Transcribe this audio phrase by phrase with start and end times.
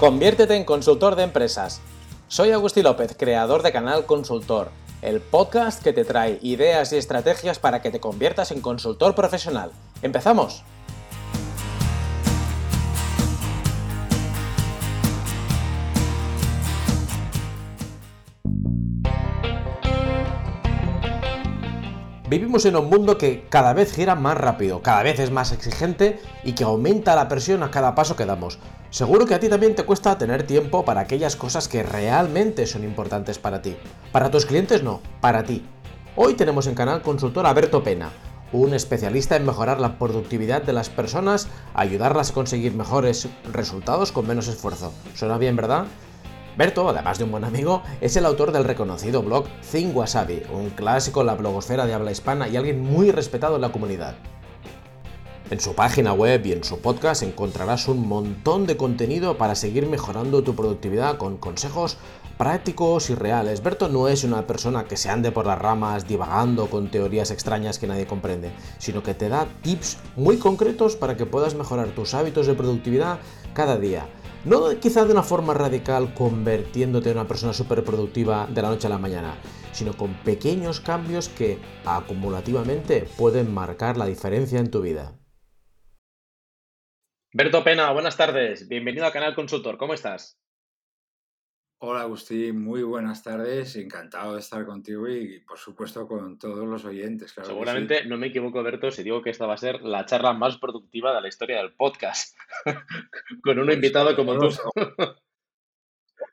[0.00, 1.82] Conviértete en consultor de empresas.
[2.26, 4.70] Soy Agustín López, creador de Canal Consultor,
[5.02, 9.72] el podcast que te trae ideas y estrategias para que te conviertas en consultor profesional.
[10.00, 10.64] ¡Empezamos!
[22.30, 26.20] Vivimos en un mundo que cada vez gira más rápido, cada vez es más exigente
[26.42, 28.58] y que aumenta la presión a cada paso que damos.
[28.90, 32.82] Seguro que a ti también te cuesta tener tiempo para aquellas cosas que realmente son
[32.82, 33.76] importantes para ti.
[34.10, 35.64] Para tus clientes no, para ti.
[36.16, 38.10] Hoy tenemos en Canal Consultor a Berto Pena,
[38.52, 44.26] un especialista en mejorar la productividad de las personas, ayudarlas a conseguir mejores resultados con
[44.26, 44.92] menos esfuerzo.
[45.14, 45.84] ¿Suena bien, verdad?
[46.58, 50.70] Berto, además de un buen amigo, es el autor del reconocido blog Think Wasabi, un
[50.70, 54.16] clásico en la blogosfera de habla hispana y alguien muy respetado en la comunidad.
[55.50, 59.88] En su página web y en su podcast encontrarás un montón de contenido para seguir
[59.88, 61.96] mejorando tu productividad con consejos
[62.38, 63.60] prácticos y reales.
[63.60, 67.80] Berto no es una persona que se ande por las ramas divagando con teorías extrañas
[67.80, 72.14] que nadie comprende, sino que te da tips muy concretos para que puedas mejorar tus
[72.14, 73.18] hábitos de productividad
[73.52, 74.06] cada día.
[74.44, 78.86] No quizá de una forma radical convirtiéndote en una persona súper productiva de la noche
[78.86, 79.34] a la mañana,
[79.72, 85.19] sino con pequeños cambios que acumulativamente pueden marcar la diferencia en tu vida.
[87.32, 88.66] Berto Pena, buenas tardes.
[88.66, 89.78] Bienvenido a Canal Consultor.
[89.78, 90.36] ¿Cómo estás?
[91.78, 96.84] Hola Agustín, muy buenas tardes, encantado de estar contigo y por supuesto con todos los
[96.84, 97.32] oyentes.
[97.40, 100.58] Seguramente no me equivoco, Berto, si digo que esta va a ser la charla más
[100.58, 102.36] productiva de la historia del podcast,
[103.44, 104.48] con un pues invitado como tú.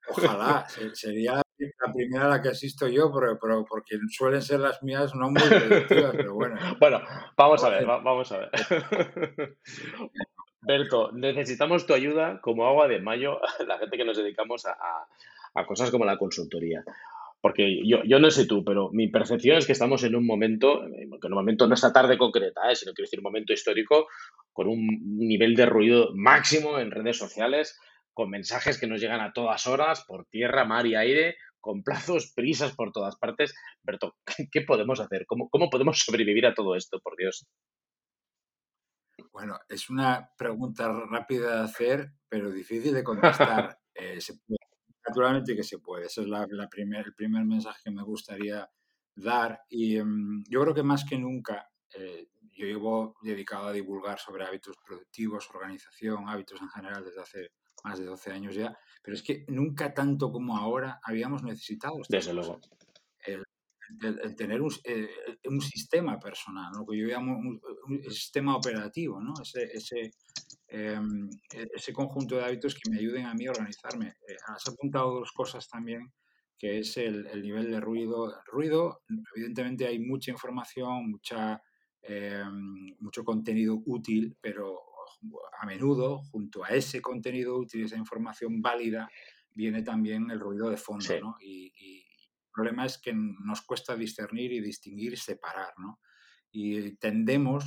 [0.09, 4.81] Ojalá, sería la primera a la que asisto yo, pero, pero, porque suelen ser las
[4.81, 6.55] mías no muy productivas, pero bueno.
[6.79, 7.01] Bueno,
[7.37, 8.49] vamos a ver, vamos a ver.
[10.61, 14.75] Berto, necesitamos tu ayuda como agua de mayo, la gente que nos dedicamos a,
[15.53, 16.83] a cosas como la consultoría.
[17.39, 20.81] Porque yo, yo, no sé tú, pero mi percepción es que estamos en un momento,
[21.21, 22.75] que un momento no esta tarde concreta, ¿eh?
[22.75, 24.07] sino quiero decir un momento histórico,
[24.51, 27.79] con un nivel de ruido máximo en redes sociales,
[28.13, 32.33] con mensajes que nos llegan a todas horas, por tierra, mar y aire, con plazos,
[32.35, 33.53] prisas por todas partes.
[33.83, 34.15] Berto,
[34.51, 35.25] ¿qué, podemos hacer?
[35.27, 37.45] ¿Cómo, ¿Cómo podemos sobrevivir a todo esto, por Dios?
[39.37, 43.77] Bueno, es una pregunta rápida de hacer, pero difícil de contestar.
[43.99, 44.19] Eh,
[45.07, 46.05] Naturalmente que se puede.
[46.05, 48.69] Ese es la, primer, el primer mensaje que me gustaría
[49.15, 49.61] dar.
[49.69, 54.45] Y em, yo creo que más que nunca, eh, yo llevo dedicado a divulgar sobre
[54.45, 57.51] hábitos productivos, organización, hábitos en general desde hace
[57.83, 61.97] más de 12 años ya, pero es que nunca tanto como ahora habíamos necesitado.
[62.07, 62.59] Desde luego.
[63.25, 63.43] El,
[64.35, 65.09] tener un, eh,
[65.45, 67.61] un, sistema personal, lo que yo llamo un,
[68.09, 69.33] sistema operativo, ¿no?
[69.41, 70.11] ese, ese
[70.69, 74.15] Em, e-, ese conjunto de hábitos que me ayuden a mí a organizarme.
[74.27, 76.11] Eh, has apuntado dos cosas también,
[76.57, 78.33] que es el, nivel de ruido.
[78.45, 79.01] ruido,
[79.35, 81.61] evidentemente hay mucha información, mucha,
[82.01, 84.81] em, mucho contenido útil, pero
[85.59, 89.09] a menudo, junto a ese contenido útil, esa información válida,
[89.53, 91.35] viene también el ruido de fondo, ¿no?
[91.39, 92.06] Y, y, el
[92.57, 95.99] problema es que nos cuesta discernir y distinguir y separar, ¿no?
[96.51, 97.63] Y tendemos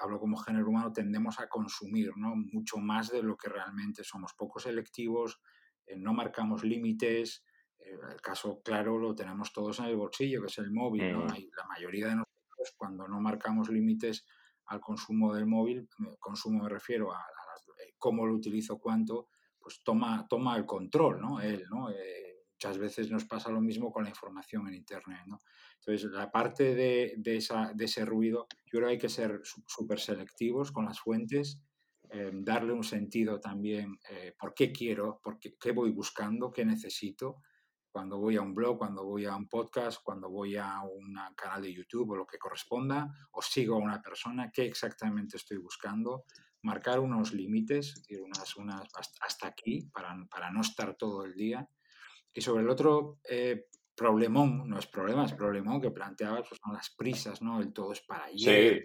[0.00, 2.34] hablo como género humano, tendemos a consumir ¿no?
[2.36, 4.32] mucho más de lo que realmente somos.
[4.34, 5.40] Poco selectivos,
[5.86, 7.44] eh, no marcamos límites.
[7.78, 11.12] Eh, el caso claro lo tenemos todos en el bolsillo, que es el móvil.
[11.12, 11.24] ¿no?
[11.24, 11.50] Mm.
[11.56, 14.24] la mayoría de nosotros, cuando no marcamos límites
[14.66, 15.88] al consumo del móvil,
[16.20, 19.28] consumo me refiero a, eh, cómo lo utilizo, cuánto,
[19.58, 21.40] pues toma, toma el control, ¿no?
[21.40, 21.88] Él, ¿no?
[22.62, 25.42] Muchas veces nos pasa lo mismo con la información en Internet, ¿no?
[25.80, 30.84] Entonces, la parte de, ese ruido, yo creo que hay que ser súper selectivos con
[30.84, 31.60] las fuentes,
[32.10, 37.38] eh, darle un sentido también, eh, por qué quiero, por qué, voy buscando, qué necesito,
[37.90, 41.62] cuando voy a un blog, cuando voy a un podcast, cuando voy a un canal
[41.62, 46.26] de YouTube o lo que corresponda, o sigo a una persona, qué exactamente estoy buscando,
[46.62, 48.04] marcar unos límites,
[48.56, 48.86] unas,
[49.20, 51.68] hasta aquí, para no estar todo el día.
[52.32, 56.74] Y sobre el otro eh, problemón, no es problema, es problemón que planteaba, pues son
[56.74, 57.60] las prisas, ¿no?
[57.60, 58.82] El todo es para ayer,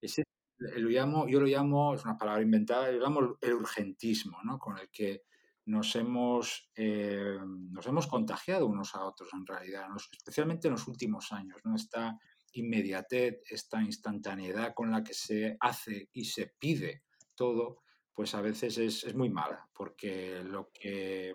[0.00, 0.22] Ese,
[0.58, 4.58] lo llamo, yo lo llamo, es una palabra inventada, yo lo llamo el urgentismo, ¿no?
[4.58, 5.22] Con el que
[5.66, 7.38] nos hemos, eh,
[7.70, 11.74] nos hemos contagiado unos a otros en realidad, especialmente en los últimos años, ¿no?
[11.74, 12.18] Esta
[12.52, 17.04] inmediatez, esta instantaneidad con la que se hace y se pide
[17.34, 17.80] todo,
[18.12, 21.34] pues a veces es, es muy mala, porque lo que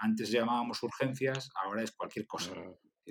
[0.00, 2.52] antes llamábamos urgencias, ahora es cualquier cosa.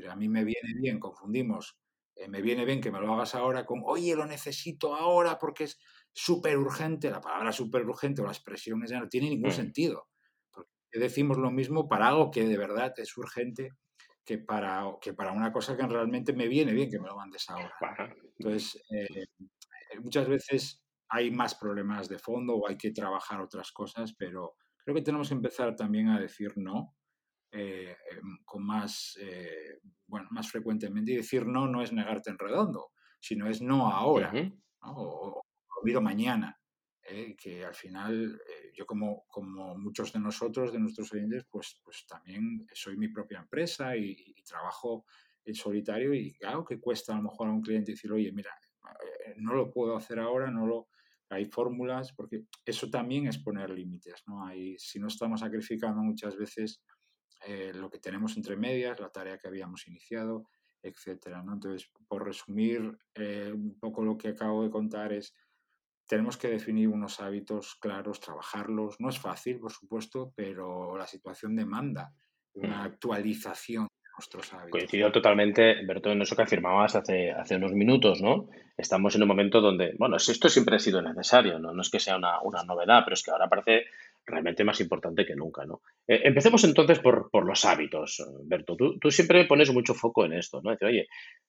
[0.10, 1.78] A mí me viene bien, confundimos,
[2.16, 5.66] eh, me viene bien que me lo hagas ahora con, oye, lo necesito ahora porque
[5.66, 5.80] es
[6.14, 7.10] súper urgente.
[7.10, 9.54] La palabra súper urgente o la expresión ya no tiene ningún mm.
[9.54, 10.08] sentido.
[10.52, 13.72] Porque decimos lo mismo para algo que de verdad es urgente
[14.26, 17.50] que para, que para una cosa que realmente me viene bien que me lo mandes
[17.50, 17.74] ahora.
[18.38, 19.26] Entonces, eh,
[20.02, 24.56] muchas veces hay más problemas de fondo o hay que trabajar otras cosas, pero
[24.86, 26.96] creo que tenemos que empezar también a decir no
[27.52, 31.12] eh, em, con más, eh, bueno, más frecuentemente.
[31.12, 34.32] Y decir no no es negarte en redondo, sino es no ahora
[34.82, 36.60] o, o, mañana.
[37.08, 38.42] Eh, que al final
[38.74, 43.40] yo como, como muchos de nosotros, de nuestros oyentes, pues, pues también soy mi propia
[43.40, 45.06] empresa y, y trabajo
[45.46, 48.52] en solitario y claro que cuesta a lo mejor a un cliente decir, oye, mira,
[49.38, 50.88] no lo puedo hacer ahora, no lo,
[51.30, 54.46] hay fórmulas, porque eso también es poner límites, ¿no?
[54.46, 56.82] Hay, si no estamos sacrificando muchas veces
[57.46, 60.50] eh, lo que tenemos entre medias, la tarea que habíamos iniciado,
[60.82, 61.54] etcétera, ¿no?
[61.54, 65.34] Entonces, por resumir eh, un poco lo que acabo de contar es,
[66.08, 69.00] tenemos que definir unos hábitos claros, trabajarlos.
[69.00, 72.14] No es fácil, por supuesto, pero la situación demanda
[72.54, 73.88] una actualización
[74.18, 74.72] nuestros hábitos.
[74.72, 78.50] Coincido totalmente, Berto, en eso que afirmabas hace, hace unos minutos, ¿no?
[78.78, 81.74] Estamos en un momento donde, bueno, esto siempre ha sido necesario, ¿no?
[81.74, 83.86] No es que sea una, novedad, pero es que ahora parece
[84.26, 85.82] realmente más importante que nunca, ¿no?
[86.08, 88.76] Eh, empecemos entonces por, los hábitos, Berto.
[88.76, 90.72] Tú, tú, siempre pones mucho foco en esto, ¿no?
[90.72, 91.08] Dice, oye,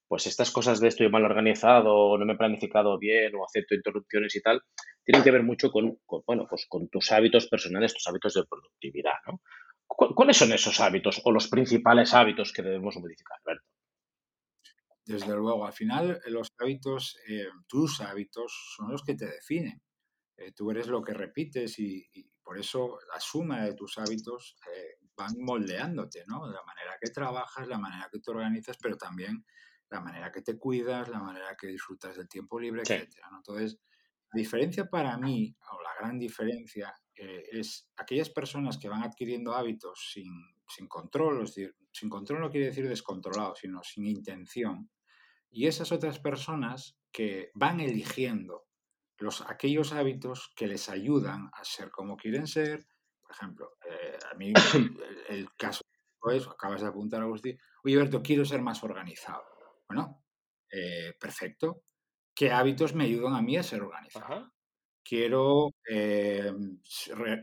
[0.08, 4.34] pues estas cosas de estoy mal organizado, no me he planificado bien o acepto interrupciones
[4.36, 4.60] y tal,
[5.04, 9.14] tienen que ver mucho con, bueno, pues con tus hábitos personales, tus hábitos de productividad,
[9.26, 9.40] ¿no?
[9.86, 13.66] ¿Cuáles son esos hábitos o los principales hábitos que debemos modificar, Alberto?
[15.04, 19.80] Desde luego, al final los hábitos, eh, tus hábitos son los que te definen.
[20.36, 22.04] Eh, tú eres lo que repites y,
[22.42, 26.46] por eso la suma de tus hábitos eh, van moldeándote, ¿no?
[26.46, 29.44] La manera que trabajas, la manera que te organizas, pero también
[29.88, 33.08] la manera que te cuidas, la manera que disfrutas del tiempo libre, etc.
[33.36, 33.78] Entonces,
[34.32, 39.54] la diferencia para mí, o la gran diferencia, eh, es aquellas personas que van adquiriendo
[39.54, 40.32] hábitos sin,
[40.68, 44.90] sin control, es decir, sin control no quiere decir descontrolado, sino sin intención,
[45.50, 48.66] y esas otras personas que van eligiendo
[49.18, 52.86] los, aquellos hábitos que les ayudan a ser como quieren ser.
[53.22, 54.52] Por ejemplo, eh, a mí
[55.28, 55.82] el, caso
[56.30, 59.44] es, acabas de apuntar, Agustín, oye, Berto, quiero ser más organizado.
[59.88, 60.24] Bueno,
[60.70, 61.82] eh, perfecto.
[62.34, 64.52] ¿Qué hábitos me ayudan a mí a ser organizado?
[65.06, 66.52] Quiero, eh,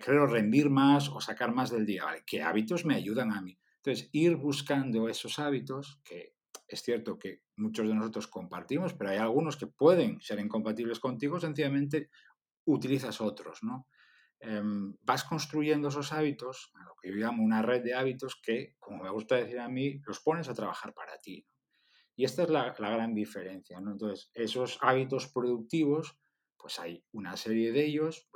[0.04, 2.06] quiero rendir más o sacar más del día.
[2.25, 3.57] ¿Qué hábitos me ayudan a mí?
[3.77, 6.36] Entonces, ir buscando esos hábitos, que
[6.68, 11.39] es cierto que muchos de nosotros compartimos, pero hay algunos que pueden ser incompatibles contigo,
[11.39, 12.10] sencillamente
[12.65, 13.88] utilizas otros, ¿no?
[14.39, 19.04] Em, vas construyendo esos hábitos, lo que yo llamo una red de hábitos que, como
[19.04, 21.45] me gusta decir a mí, los pones a trabajar para ti.
[22.16, 23.77] Y esta es la, la gran diferencia.
[23.77, 26.18] Entonces, esos hábitos productivos
[26.63, 28.30] pues hay una serie de ellos,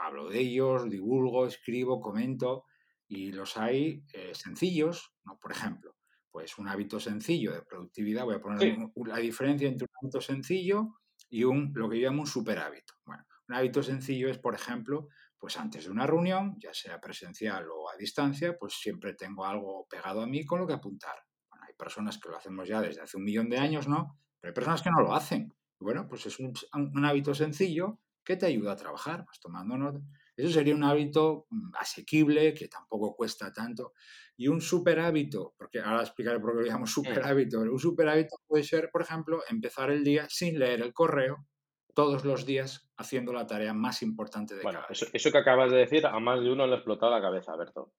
[0.00, 2.66] hablo de ellos, divulgo, escribo, comento,
[3.08, 5.36] y los hay eh, sencillos, ¿no?
[5.40, 5.96] Por ejemplo,
[6.30, 11.00] pues un hábito sencillo de productividad, voy a poner la diferencia entre un hábito sencillo
[11.28, 12.94] y un, lo que yo llamo un super hábito.
[13.04, 17.66] Bueno, un hábito sencillo es, por ejemplo, pues antes de una reunión, ya sea presencial
[17.72, 21.16] o a distancia, pues siempre tengo algo pegado a mí con lo que apuntar.
[21.48, 24.16] Bueno, hay personas que lo hacemos ya desde hace un millón de años, ¿no?
[24.40, 25.52] Pero hay personas que no lo hacen.
[25.80, 30.00] Bueno, pues es un, hábito sencillo que te ayuda a trabajar, vas tomando nota.
[30.36, 33.94] Eso sería un hábito mm, asequible, que tampoco cuesta tanto.
[34.36, 38.08] Y un super hábito, porque ahora explicaré por qué lo llamo super hábito, un super
[38.08, 41.46] hábito puede ser, por ejemplo, empezar el día sin leer el correo
[41.94, 45.72] todos los días haciendo la tarea más importante de bueno, cada eso, eso, que acabas
[45.72, 47.92] de decir, a más de uno le ha explotado la cabeza, Berto.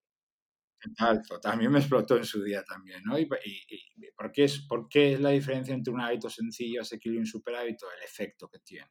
[0.83, 3.17] Exacto, también me explotó en su día también, ¿no?
[3.19, 7.21] Y, ¿por, qué es, ¿por, qué es, la diferencia entre un hábito sencillo, asequible y
[7.21, 7.85] un super hábito?
[7.95, 8.89] El efecto que tiene.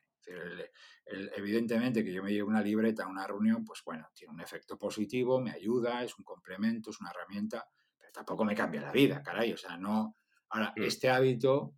[1.37, 4.79] evidentemente que yo me llevo una libreta a una reunión, pues bueno, tiene un efecto
[4.79, 7.67] positivo, me ayuda, es un complemento, es una herramienta,
[7.99, 10.17] pero tampoco me cambia la vida, caray, o sea, no...
[10.51, 10.83] Ahora, mm.
[10.83, 11.75] este hábito,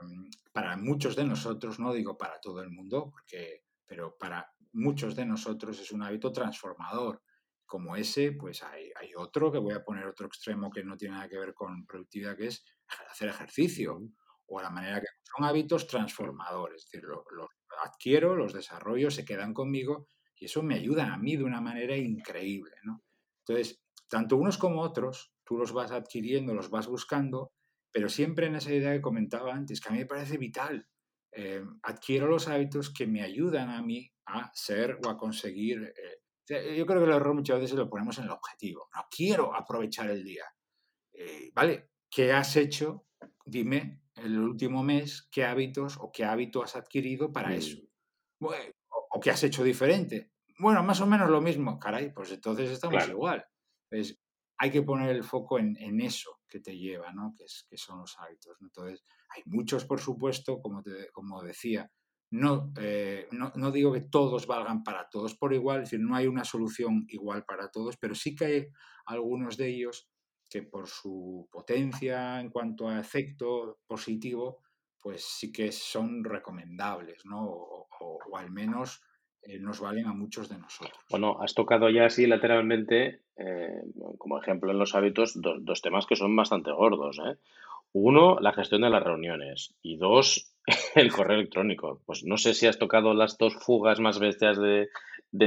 [0.00, 5.14] em, para muchos de nosotros, no digo para todo el mundo, porque, pero para muchos
[5.14, 7.22] de nosotros es un hábito transformador
[7.70, 11.28] como ese, pues hay, otro que voy a poner otro extremo que no tiene nada
[11.28, 12.64] que ver con productividad, que es
[13.08, 14.02] hacer ejercicio
[14.46, 16.82] o la manera que son hábitos transformadores.
[16.82, 17.48] Es decir, los
[17.84, 21.96] adquiero, los desarrollo, se quedan conmigo y eso me ayuda a mí de una manera
[21.96, 22.74] increíble.
[22.82, 23.04] ¿no?
[23.46, 27.52] Entonces, tanto unos como otros, tú los vas adquiriendo, los vas buscando,
[27.92, 30.88] pero siempre en esa idea que comentaba antes, que a mí me parece vital.
[31.30, 36.19] Eh, adquiero los hábitos que me ayudan a mí a ser o a conseguir eh,
[36.50, 38.88] yo creo que el error muchas veces lo ponemos en el objetivo.
[38.94, 40.44] No quiero aprovechar el día.
[41.12, 41.90] Eh, ¿Vale?
[42.10, 43.06] ¿Qué has hecho?
[43.44, 47.78] Dime el último mes qué hábitos o qué hábito has adquirido para eso.
[48.40, 50.32] o, qué has hecho diferente.
[50.58, 51.78] bueno, más o menos lo mismo.
[51.78, 53.46] Caray, pues entonces estamos igual.
[54.58, 57.32] hay que poner el foco en, eso que te lleva, ¿no?
[57.36, 58.56] Que, es, que son los hábitos.
[58.60, 59.04] Entonces,
[59.34, 61.90] hay muchos, por supuesto, como, como decía,
[62.30, 66.14] no, eh, no, no, digo que todos valgan para todos por igual, es decir, no
[66.14, 68.66] hay una solución igual para todos, pero sí que hay
[69.06, 70.08] algunos de ellos
[70.50, 74.58] que por su potencia en cuanto a efecto positivo,
[75.00, 77.46] pues sí que son recomendables, ¿no?
[77.46, 77.88] O,
[78.36, 79.02] al menos
[79.42, 80.98] eh, nos valen a muchos de nosotros.
[81.10, 83.82] Bueno, has tocado ya así lateralmente, eh,
[84.18, 87.18] como ejemplo en los hábitos, dos temas que son bastante gordos.
[87.18, 87.36] ¿eh?
[87.92, 90.54] Uno, la gestión de las reuniones y dos,
[90.94, 92.02] el correo electrónico.
[92.06, 94.88] Pues no sé si has tocado las dos fugas más bestias de,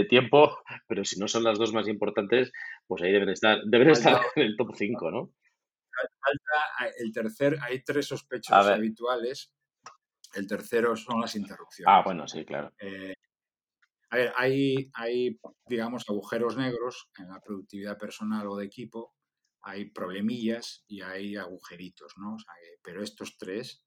[0.06, 2.52] tiempo, pero si no son las dos más importantes,
[2.88, 5.32] pues ahí deben estar, deben estar en el top 5, ¿no?
[5.92, 9.52] Falta el tercer, hay tres sospechosos habituales.
[10.34, 11.94] El tercero son las interrupciones.
[11.94, 12.74] Ah, bueno, sí, claro.
[12.80, 13.14] Eh,
[14.10, 19.14] a ver, hay, hay, digamos, agujeros negros en la productividad personal o de equipo
[19.64, 22.38] hay problemillas y hay agujeritos, ¿no?
[22.82, 23.83] pero estos tres,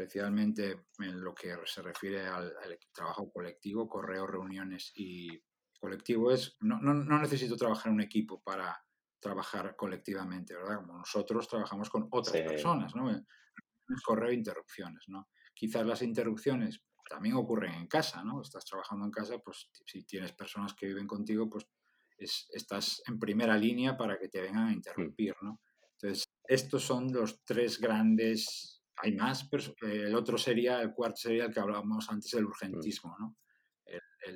[0.00, 2.52] especialmente en lo que se refiere al,
[2.92, 5.28] trabajo colectivo, correo, reuniones y
[5.78, 8.82] colectivo, es, no, no, no, necesito trabajar un equipo para
[9.20, 10.76] trabajar colectivamente, ¿verdad?
[10.76, 13.10] Como nosotros trabajamos con otras personas, ¿no?
[14.04, 15.28] Correo interrupciones, ¿no?
[15.54, 18.40] Quizás las interrupciones también ocurren en casa, ¿no?
[18.40, 21.66] Estás trabajando en casa, pues si tienes personas que viven contigo, pues
[22.16, 24.74] estás en primera línea para que te vengan a mm.
[24.74, 25.60] interrumpir, ¿no?
[25.92, 31.44] Entonces, estos son los tres grandes, hay más, pero el otro sería, el cuarto sería
[31.44, 32.48] el que hablábamos antes, el mm.
[32.48, 33.36] urgentismo, ¿no?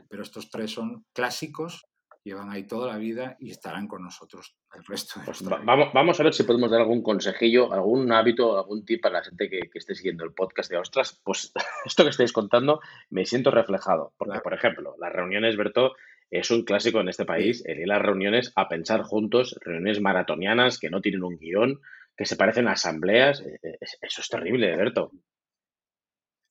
[0.08, 1.84] pero estos tres son clásicos,
[2.24, 6.18] llevan ahí toda la vida y estarán con nosotros el resto de pues vamos, vamos
[6.18, 9.68] a ver si podemos dar algún consejillo, algún hábito, algún tip para la gente que,
[9.74, 11.20] esté siguiendo el podcast de Ostras.
[11.22, 11.52] Pues
[11.84, 12.80] esto que estáis contando
[13.10, 14.14] me siento reflejado.
[14.16, 15.94] Porque, por ejemplo, las reuniones, Berto,
[16.30, 20.00] es un clásico en este país, el ir a las reuniones a pensar juntos, reuniones
[20.00, 21.80] maratonianas que no tienen un guion,
[22.16, 23.40] que se parecen a asambleas.
[23.40, 25.10] E, e, eso es terrible, Berto.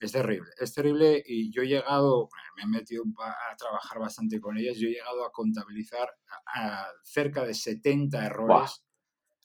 [0.04, 2.28] Es terrible, es terrible y yo he llegado,
[2.58, 6.14] me he metido a trabajar bastante con ellas, yo he llegado a contabilizar
[6.54, 8.84] a, cerca de 70 errores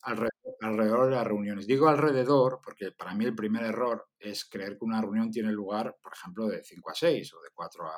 [0.03, 1.69] alrededor, de las reuniones.
[1.69, 5.97] Digo alrededor porque para mí el primer error es creer que una reunión tiene lugar,
[6.03, 7.97] por ejemplo, de 5 a 6 o de 4 a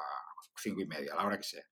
[0.57, 1.65] 5 y media, a la hora que sea.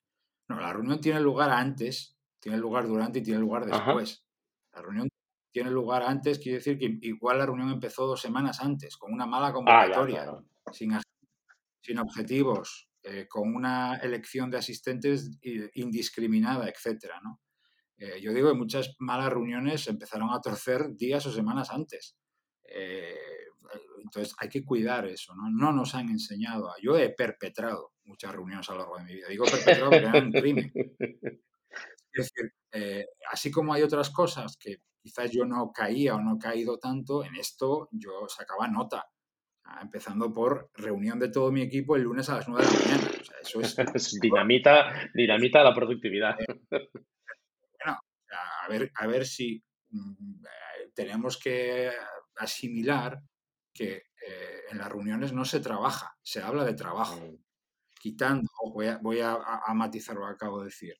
[0.48, 4.24] No, la reunión tiene lugar antes, tiene lugar durante y tiene lugar después.
[4.72, 5.08] La reunión
[5.50, 9.26] tiene lugar antes, quiere decir que igual la reunión empezó dos semanas antes, con una
[9.26, 10.26] mala ah, convocatoria,
[10.72, 10.96] sin,
[11.82, 15.38] sin, objetivos, eh, con una elección de asistentes
[15.74, 17.40] indiscriminada, etcétera, ¿no?
[17.98, 22.16] Eh, yo digo que muchas malas reuniones empezaron a torcer días o semanas antes.
[22.64, 23.16] Eh,
[24.02, 25.50] entonces hay que cuidar eso, ¿no?
[25.50, 26.72] No nos han enseñado.
[26.80, 29.28] Yo he perpetrado muchas reuniones a lo largo de mi vida.
[29.28, 30.72] Digo perpetrado porque era un crimen.
[32.10, 36.36] Es decir, eh, así como hay otras cosas que quizás yo no caía o no
[36.36, 39.06] he caído tanto, en esto yo sacaba nota.
[39.82, 43.10] Empezando por reunión de todo mi equipo el lunes a las 9 de la mañana.
[43.42, 43.76] eso es,
[44.20, 46.40] dinamita, dinamita la productividad.
[46.40, 48.00] Eh, bueno,
[48.62, 51.90] a ver, a ver si mm, eh, tenemos que
[52.36, 53.20] asimilar
[53.74, 57.16] que eh, en las reuniones no se trabaja, se habla de trabajo.
[57.16, 57.36] Mm.
[58.00, 59.38] Quitando, voy, a, voy a,
[59.74, 60.94] matizar lo que acabo de decir.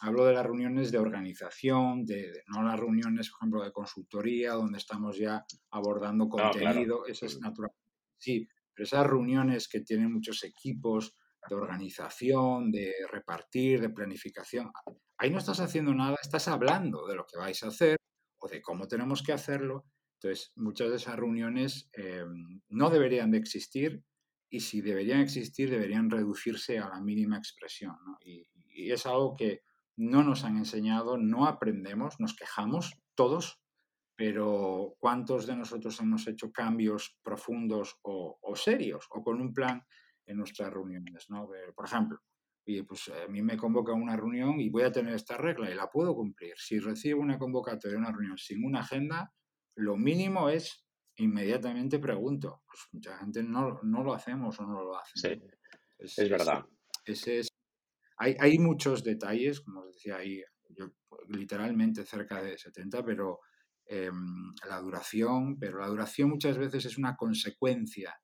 [0.00, 4.78] Hablo de las reuniones de organización, de, no las reuniones, por ejemplo, de consultoría, donde
[4.78, 7.70] estamos ya abordando contenido, eso es natural.
[8.18, 11.16] Sí, pero esas reuniones que tienen muchos equipos
[11.48, 14.70] de organización, de repartir, de planificación,
[15.18, 17.96] ahí no estás haciendo nada, estás hablando de lo que vais a hacer
[18.38, 19.84] o de cómo tenemos que hacerlo
[20.24, 24.02] entonces, muchas de esas reuniones em, no deberían de existir
[24.48, 27.94] y si deberían existir, deberían reducirse a la mínima expresión.
[28.24, 28.46] Y,
[28.90, 29.60] es algo que
[29.96, 33.60] no nos han enseñado, no aprendemos, nos quejamos todos,
[34.16, 39.84] pero ¿cuántos de nosotros hemos hecho cambios profundos o, serios o con un plan
[40.26, 41.26] en nuestras reuniones?
[41.30, 41.48] ¿no?
[41.74, 42.20] Por ejemplo,
[42.66, 45.74] y pues a mí me convoca una reunión y voy a tener esta regla y
[45.74, 46.54] la puedo cumplir.
[46.56, 49.32] Si recibo una convocatoria de una reunión sin una agenda,
[49.76, 50.86] lo mínimo es
[51.16, 52.62] inmediatamente pregunto.
[52.66, 55.12] Pues mucha gente no, lo hacemos o no lo hace.
[55.14, 55.42] Sí,
[55.98, 56.64] es, verdad.
[57.04, 57.48] Ese es,
[58.16, 60.42] hay, hay, muchos detalles, como os decía ahí,
[61.28, 63.40] literalmente cerca de 70, pero
[63.86, 68.14] em, la duración, pero la duración muchas veces es una consecuencia,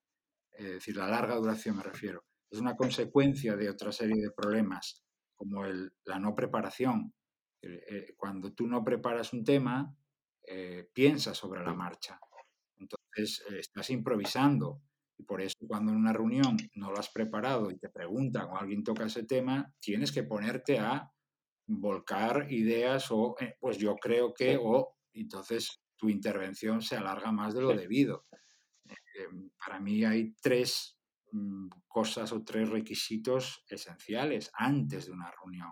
[0.52, 5.04] es decir, la larga duración me refiero, es una consecuencia de otra serie de problemas,
[5.36, 7.14] como el, la no preparación.
[7.62, 9.94] Eh, eh, cuando tú no preparas un tema,
[10.46, 12.18] eh, piensas sobre la marcha.
[12.76, 14.82] Entonces, eh, estás improvisando.
[15.20, 18.56] Y por eso cuando en una reunión no lo has preparado y te preguntan o
[18.56, 21.12] alguien toca ese tema, tienes que ponerte a
[21.66, 27.52] volcar ideas o eh, pues yo creo que o entonces tu intervención se alarga más
[27.52, 28.24] de lo debido.
[29.14, 30.98] Em, para mí hay tres
[31.32, 35.70] mm, cosas o tres requisitos esenciales antes de una reunión.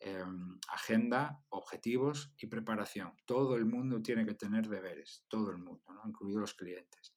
[0.00, 3.12] Em, agenda, objetivos y preparación.
[3.24, 6.02] Todo el mundo tiene que tener deberes, todo el mundo, ¿no?
[6.04, 7.11] incluidos los clientes.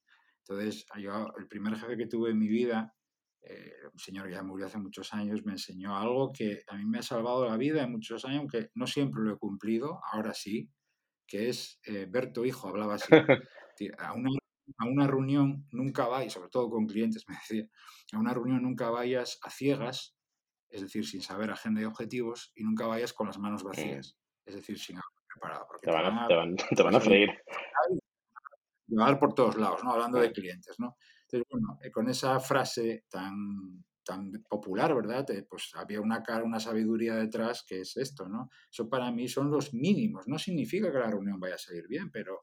[0.47, 2.93] Entonces, yo, el primer jefe que tuve en mi vida,
[3.41, 6.85] eh, un señor que ya murió hace muchos años, me enseñó algo que a mí
[6.85, 10.33] me ha salvado la vida en muchos años, aunque no siempre lo he cumplido, ahora
[10.33, 10.69] sí,
[11.27, 13.07] que es eh, Berto Hijo, hablaba así.
[13.97, 14.29] A una,
[14.77, 17.67] a una reunión nunca vayas, sobre todo con clientes, me decía,
[18.13, 20.15] a una reunión nunca vayas a ciegas
[20.75, 24.55] es decir, sin saber agenda y objetivos, y nunca vayas con las manos vacías, es
[24.55, 25.65] decir, sin algo preparado.
[25.67, 27.29] Porque te, van a, te, van, a freír.
[27.29, 28.04] Te van a
[29.19, 29.91] por todos lados, ¿no?
[29.91, 30.97] Hablando de clientes, ¿no?
[31.23, 35.29] Entonces, bueno, eh, con esa frase tan, tan popular, ¿verdad?
[35.31, 38.49] Eh, pues había una cara, una sabiduría detrás que es esto, ¿no?
[38.71, 40.27] Eso para mí son los mínimos.
[40.27, 42.41] No significa que la reunión vaya a salir bien, pero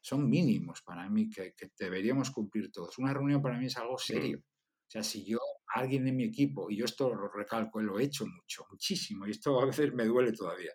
[0.00, 2.98] son mínimos para mí que, que deberíamos cumplir todos.
[2.98, 4.42] Una reunión para mí es algo serio.
[4.86, 5.38] O sea, si yo,
[5.74, 9.30] alguien de mi equipo, y yo esto lo recalco, lo he hecho mucho, muchísimo, y
[9.30, 10.72] esto a veces me duele todavía,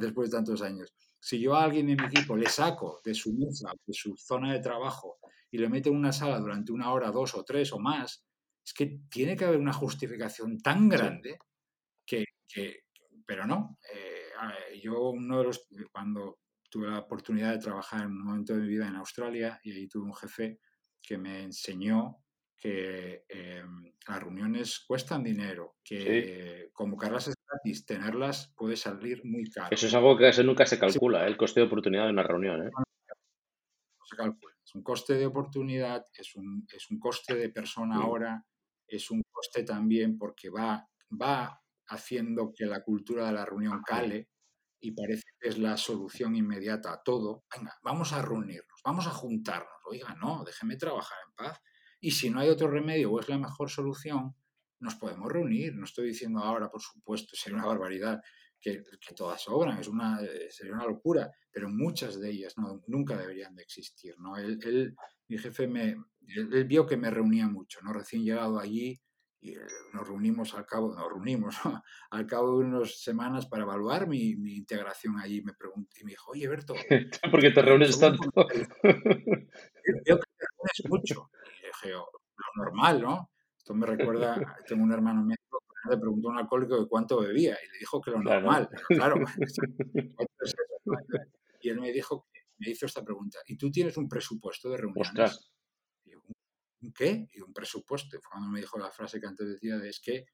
[0.00, 0.92] después de tantos años.
[1.26, 4.52] Si yo a alguien de mi equipo le saco de su mesa, de su zona
[4.52, 5.18] de trabajo,
[5.50, 8.24] y le meto en una sala durante una hora, dos o tres o más,
[8.64, 11.36] es que tiene que haber una justificación tan grande
[12.06, 12.84] que, que
[13.26, 13.76] pero no.
[13.92, 16.38] Eh, yo uno de los, cuando
[16.70, 19.88] tuve la oportunidad de trabajar en un momento de mi vida en Australia, y ahí
[19.88, 20.60] tuve un jefe
[21.02, 22.22] que me enseñó
[22.56, 29.68] que em, las reuniones cuestan dinero, que convocarlas es gratis, tenerlas puede salir muy caro.
[29.70, 31.28] Eso es algo que nunca se calcula, ¿eh?
[31.28, 32.66] el coste de oportunidad de una reunión.
[32.66, 32.70] ¿eh?
[32.72, 34.54] No se calcula.
[34.64, 38.44] Es un coste de oportunidad, es un, es un coste de persona ahora,
[38.86, 40.88] es un coste también porque va,
[41.20, 44.28] va haciendo que la cultura de la reunión cale
[44.80, 47.44] y parece que es la solución inmediata a todo.
[47.56, 49.72] Venga, vamos a reunirnos, vamos a juntarnos.
[49.86, 51.60] Oiga, no, déjeme trabajar en paz
[52.00, 54.34] y si no hay otro remedio o es la mejor solución,
[54.80, 55.74] nos podemos reunir.
[55.74, 58.20] No estoy diciendo ahora, por supuesto, sería una barbaridad
[58.60, 58.82] que,
[59.14, 63.54] todas sobran, es una, eh, sería una locura, pero muchas de ellas no, nunca deberían
[63.54, 64.18] de existir.
[64.18, 64.36] ¿no?
[64.36, 64.96] Él,
[65.28, 67.92] mi jefe me, él, vio que me reunía mucho, ¿no?
[67.92, 69.00] recién llegado allí,
[69.40, 69.60] y eh,
[69.92, 71.54] nos reunimos al cabo, nos reunimos
[72.10, 75.42] al cabo de unas semanas para evaluar mi, mi integración allí.
[75.42, 76.74] Me pregunté, y me dijo, oye, Berto,
[77.30, 78.28] ¿por qué te reúnes tanto?
[78.34, 78.48] Veo
[78.82, 81.30] que te reúnes mucho
[81.84, 82.10] lo
[82.56, 83.30] normal, ¿no?
[83.66, 84.36] Esto me recuerda,
[84.68, 87.78] tengo un hermano médico que le preguntó a un alcohólico de cuánto bebía y le
[87.80, 89.16] dijo que lo normal, claro.
[91.60, 95.50] y él me dijo, me hizo esta pregunta, ¿y tú tienes un presupuesto de reuniones?
[96.80, 97.26] ¿Un qué?
[97.32, 98.16] Y un presupuesto.
[98.30, 100.26] Cuando me dijo la frase que antes decía, de, es que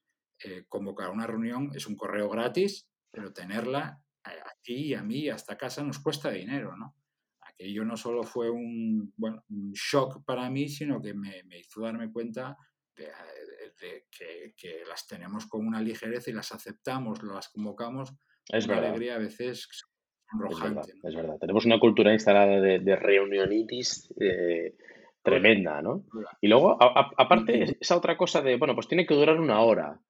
[0.45, 5.03] eh, convocar una reunión es un correo gratis, pero tenerla a, a ti y a
[5.03, 6.95] mí hasta casa nos cuesta dinero, ¿no?
[7.41, 11.81] aquello no solo fue un, bueno, un shock para mí, sino que me, me hizo
[11.81, 12.59] darme cuenta
[12.97, 18.13] de, que, que, las tenemos con una ligereza y las aceptamos, las convocamos
[18.49, 18.91] es con verdad.
[18.91, 19.69] alegría a veces
[20.31, 20.81] sonrojante.
[20.81, 24.77] Es verdad, es verdad, Tenemos una cultura instalada de, de reunionitis eh,
[25.23, 26.05] tremenda, ¿no?
[26.41, 29.61] Y luego, a, a, aparte, esa otra cosa de, bueno, pues tiene que durar una
[29.61, 30.01] hora.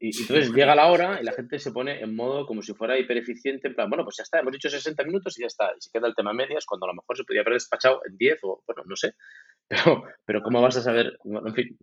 [0.00, 2.98] Y, entonces llega la hora y la gente se pone en modo como si fuera
[2.98, 5.72] hipereficiente, en plan, bueno, pues ya está, hemos dicho 60 minutos y ya está.
[5.76, 8.16] Y se queda el tema medias cuando a lo mejor se podría haber despachado en
[8.16, 9.14] 10 o, bueno, no sé.
[9.66, 11.18] Pero, pero ¿cómo vas a saber?
[11.24, 11.78] En fin,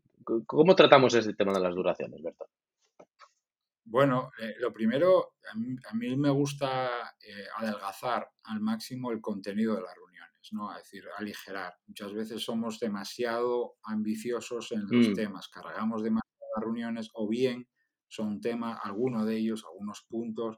[0.45, 2.45] ¿cómo tratamos ese tema de las duraciones, Berto?
[3.83, 9.81] Bueno, eh, lo primero, a mí, me gusta eh, adelgazar al máximo el contenido de
[9.81, 10.71] las reuniones, ¿no?
[10.71, 11.73] Es decir, aligerar.
[11.87, 17.67] Muchas veces somos demasiado ambiciosos en los Mm, temas, cargamos demasiado las reuniones o bien
[18.11, 20.57] son temas, algunos de ellos, algunos puntos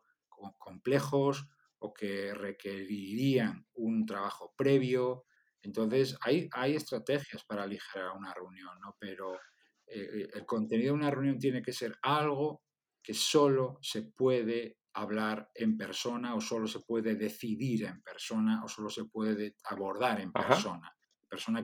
[0.57, 5.25] complejos o que requerirían un trabajo previo.
[5.61, 8.97] Entonces, hay, hay estrategias para aligerar una reunión, ¿no?
[8.99, 9.39] Pero
[9.85, 12.63] eh, el contenido de una reunión tiene que ser algo
[13.03, 18.67] que solo se puede hablar en persona o solo se puede decidir en persona o
[18.67, 20.47] solo se puede abordar en Ajá.
[20.49, 20.91] persona.
[21.29, 21.63] Persona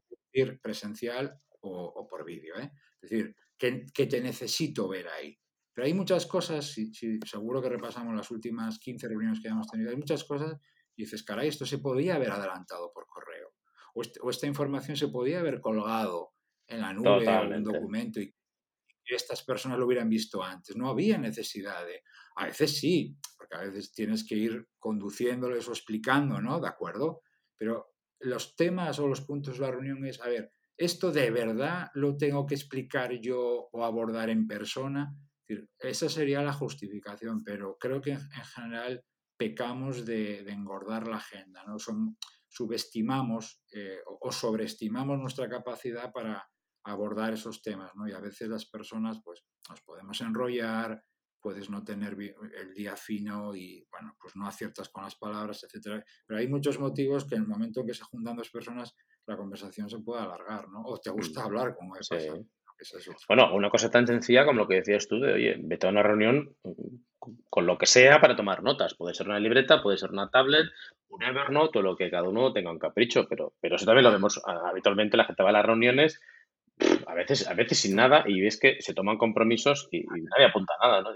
[0.62, 2.56] presencial o, o por vídeo.
[2.60, 2.71] ¿eh?
[3.02, 5.38] Es decir, que, que, te necesito ver ahí.
[5.80, 6.76] Pero hay muchas cosas,
[7.24, 10.58] seguro que repasamos las últimas 15 reuniones que hemos tenido, hay muchas cosas
[10.94, 13.54] y dices, caray, esto se podía haber adelantado por correo.
[13.94, 16.34] O, este, o esta información se podía haber colgado
[16.68, 17.56] en la nube Totalmente.
[17.56, 18.36] algún documento y
[19.06, 20.76] estas personas lo hubieran visto antes.
[20.76, 22.04] No había necesidad de...
[22.36, 26.60] A veces sí, porque a veces tienes que ir conduciéndoles o explicando, ¿no?
[26.60, 27.22] De acuerdo.
[27.56, 31.88] Pero los temas o los puntos de la reunión es, a ver, ¿esto de verdad
[31.94, 35.15] lo tengo que explicar yo o abordar en persona?
[35.79, 39.03] Esa sería la justificación, pero creo que en general
[39.38, 41.79] pecamos de, engordar la agenda, ¿no?
[41.79, 46.47] Son, subestimamos eh, o sobreestimamos nuestra capacidad para
[46.83, 48.07] abordar esos temas, ¿no?
[48.07, 51.03] Y a veces las personas, pues, nos podemos enrollar,
[51.41, 56.03] puedes no tener el día fino y, bueno, pues no aciertas con las palabras, etcétera.
[56.27, 58.93] Pero hay muchos motivos que en el momento en que se juntan dos personas,
[59.25, 60.81] la conversación se puede alargar, ¿no?
[60.83, 62.09] O te gusta hablar, como es
[63.28, 66.04] Bueno, una cosa tan sencilla como lo que decías tú de, oye, vete a una
[66.04, 66.56] reunión
[67.50, 68.96] con lo que sea para tomar notas.
[68.96, 70.65] Puede ser una libreta, puede ser una tablet,
[71.10, 74.12] un Evernote o lo que cada uno tenga un capricho, pero, pero eso también lo
[74.12, 75.18] vemos habitualmente.
[75.18, 76.22] La gente va a las reuniones
[77.08, 80.74] a veces, a veces sin nada y ves que se toman compromisos y, nadie apunta
[80.82, 81.10] nada, ¿no?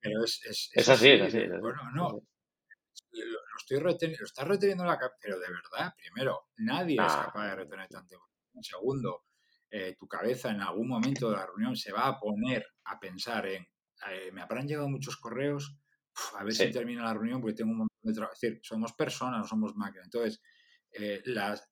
[0.00, 1.46] pero es, es, así, es así.
[1.60, 2.22] Bueno, no.
[3.12, 7.26] Lo, estoy reteniendo, lo estás reteniendo la pero de verdad, primero, nadie es ah.
[7.26, 8.20] capaz de retener tanto.
[8.62, 9.24] Segundo,
[9.70, 13.46] eh, tu cabeza en algún momento de la reunión se va a poner a pensar
[13.46, 13.66] en,
[14.10, 15.76] eh, me habrán llegado muchos correos,
[16.38, 18.34] a ver si termina la reunión porque tengo un montón de trabajo.
[18.34, 20.06] Es decir, somos personas, no somos máquinas.
[20.06, 20.40] Entonces,
[20.92, 21.22] eh,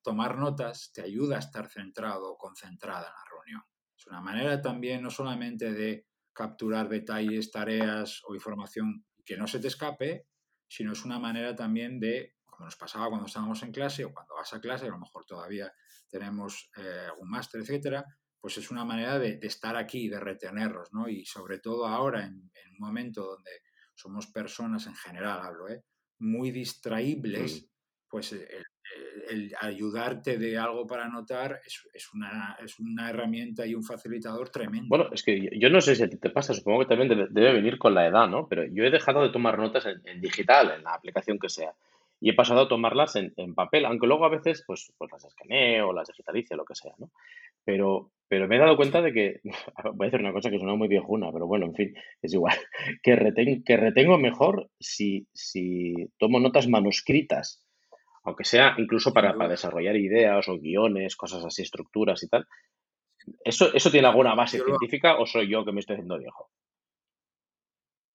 [0.02, 3.62] tomar notas te ayuda a estar centrado o concentrada en la reunión.
[3.96, 9.60] Es una manera también no solamente de capturar detalles, tareas o información que no se
[9.60, 10.26] te escape,
[10.66, 14.34] sino es una manera también de, como nos pasaba cuando estábamos en clase o cuando
[14.34, 15.72] vas a clase, a lo mejor todavía
[16.12, 18.04] tenemos eh, algún máster, etcétera,
[18.40, 21.08] pues es una manera de, estar aquí, de retenerlos, ¿no?
[21.08, 23.50] Y sobre todo ahora, en, un momento donde
[23.94, 25.82] somos personas en general, hablo, ¿eh?
[26.18, 27.66] muy distraíbles,
[28.08, 28.64] pues el
[29.30, 34.88] el ayudarte de algo para anotar es, una, es una herramienta y un facilitador tremendo.
[34.88, 37.52] Bueno, es que yo no sé si a ti te pasa, supongo que también debe,
[37.52, 38.48] venir con la edad, ¿no?
[38.48, 41.74] Pero yo he dejado de tomar notas en, digital, en la aplicación que sea,
[42.22, 45.92] y he pasado a tomarlas en, papel, aunque luego a veces pues, pues las escaneo,
[45.92, 47.10] las digitalice, lo que sea, ¿no?
[47.64, 49.40] Pero, pero me he dado cuenta de que,
[49.94, 52.56] voy a decir una cosa que suena muy viejuna, pero bueno, en fin, es igual,
[53.02, 57.66] que, que retengo mejor si, si tomo notas manuscritas
[58.24, 62.46] aunque sea incluso para, desarrollar ideas o guiones, cosas así, estructuras y tal.
[63.44, 66.48] ¿Eso, eso tiene alguna base científica o soy yo que me estoy haciendo viejo?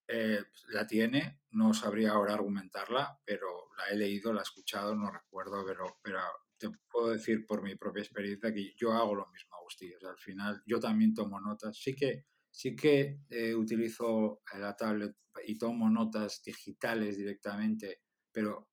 [0.07, 0.39] Eh,
[0.69, 5.63] la tiene, no sabría ahora argumentarla, pero la he leído, la he escuchado, no recuerdo,
[5.65, 6.19] pero, pero
[6.57, 9.93] te puedo decir por mi propia experiencia que yo hago lo mismo, Agustín.
[9.95, 11.77] O sea, al final yo también tomo notas.
[11.77, 18.69] Sí que, sí que eh, utilizo la tablet y tomo notas digitales directamente, pero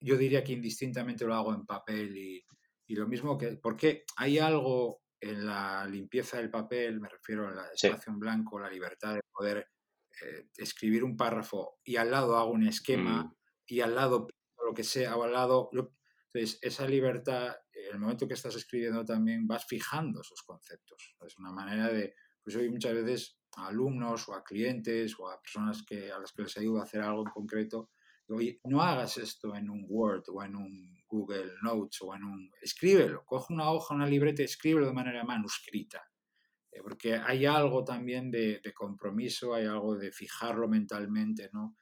[0.00, 2.44] yo diría que indistintamente lo hago en papel y,
[2.88, 8.12] lo mismo que, porque hay algo en la limpieza del papel, me refiero al espacio
[8.12, 9.66] en blanco, la libertad de poder
[10.22, 13.34] eh, escribir un párrafo y al lado hago un esquema mm.
[13.66, 14.28] y al lado
[14.66, 15.70] lo que sea, o al lado...
[15.72, 21.16] entonces, esa libertad, el momento que estás escribiendo también vas fijando esos conceptos.
[21.26, 25.40] Es una manera de, pues hoy muchas veces a alumnos o a clientes o a
[25.40, 27.90] personas que, a las que les ayudo a hacer algo en concreto,
[28.28, 32.50] Oye, no hagas esto en un Word o en un Google Notes o en un...
[32.60, 36.02] Escríbelo, coge una hoja, una libreta escríbelo de manera manuscrita.
[36.72, 41.76] Eh, porque hay algo también de, compromiso, hay algo de fijarlo mentalmente, ¿no?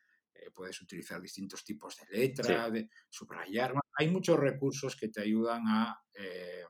[0.44, 3.74] Eh, puedes utilizar distintos tipos de letra, de subrayar.
[3.96, 6.64] hay muchos recursos que te ayudan a, eh,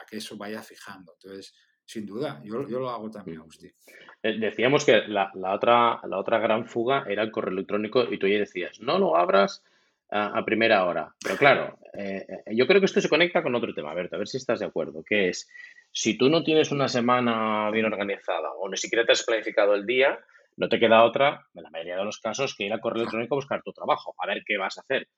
[0.00, 1.12] a que eso vaya fijando.
[1.14, 3.72] Entonces, sin duda, yo, yo, lo hago también, Agustín.
[4.22, 8.28] Eh, decíamos que la, otra, la otra gran fuga era el correo electrónico y tú
[8.28, 9.64] ya decías, no lo abras
[10.10, 11.14] a, primera hora.
[11.22, 14.28] Pero claro, eh, yo creo que esto se conecta con otro tema, Berta, a ver
[14.28, 15.48] si estás de acuerdo, que es,
[15.92, 19.86] si tú no tienes una semana bien organizada o ni siquiera te has planificado el
[19.86, 20.18] día,
[20.60, 23.34] no te queda otra, en la mayoría de los casos, que ir al correo electrónico
[23.34, 25.08] a buscar tu trabajo, a ver qué vas a hacer.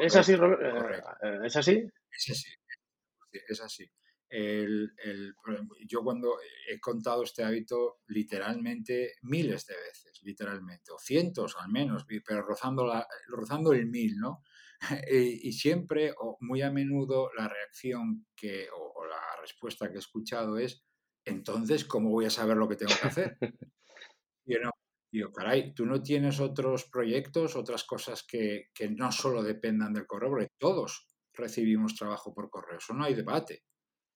[0.00, 0.34] ¿Es así,
[1.44, 1.88] ¿Es así?
[2.10, 2.50] Es así.
[3.48, 3.88] Es así.
[4.28, 4.90] El,
[5.86, 6.34] yo cuando
[6.68, 12.84] he contado este hábito literalmente miles de veces, literalmente, o cientos al menos, pero rozando,
[12.84, 14.42] la, rozando el mil, ¿no?
[15.08, 20.58] y, siempre, o muy a menudo, la reacción que, o, la respuesta que he escuchado
[20.58, 20.84] es,
[21.24, 23.38] entonces, ¿cómo voy a saber lo que tengo que hacer?
[25.18, 30.06] digo, caray, tú no tienes otros proyectos, otras cosas que, que no solo dependan del
[30.06, 33.64] correo, porque todos recibimos trabajo por correo, eso no hay debate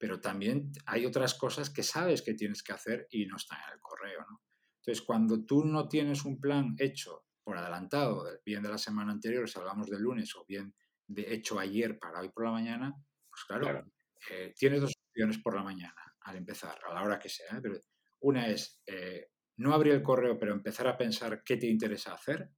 [0.00, 3.74] pero también hay otras cosas que sabes que tienes que hacer y no están en
[3.74, 4.20] el correo.
[4.30, 4.40] ¿no?
[4.78, 9.46] Entonces, cuando tú no tienes un plan hecho por adelantado, bien de la semana anterior,
[9.46, 10.74] si hablamos del lunes, o bien
[11.06, 12.94] de hecho ayer para hoy por la mañana,
[13.28, 13.92] pues claro,
[14.30, 17.58] eh, tienes dos opciones por la mañana al empezar, a la hora que sea.
[17.58, 17.60] ¿eh?
[17.62, 17.78] Pero
[18.20, 19.28] una es eh,
[19.60, 22.50] no abrir el correo, pero empezar a pensar qué te interesa hacer.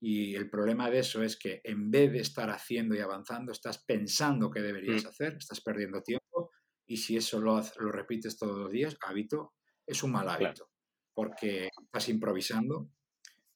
[0.00, 3.84] Y el problema de eso es que en vez de estar haciendo y avanzando, estás
[3.84, 5.08] pensando que deberías Mm.
[5.08, 6.50] hacer, estás perdiendo tiempo
[6.86, 9.54] y si eso lo, repites todos los días, hábito,
[9.86, 10.54] es un mal Claro.
[10.54, 10.70] hábito,
[11.14, 12.90] porque estás improvisando,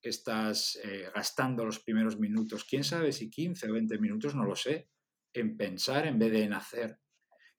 [0.02, 4.56] estás eh, gastando los primeros minutos, quién sabe si 15 o 20 minutos, no lo
[4.56, 4.90] sé,
[5.34, 7.00] en pensar en vez de en hacer.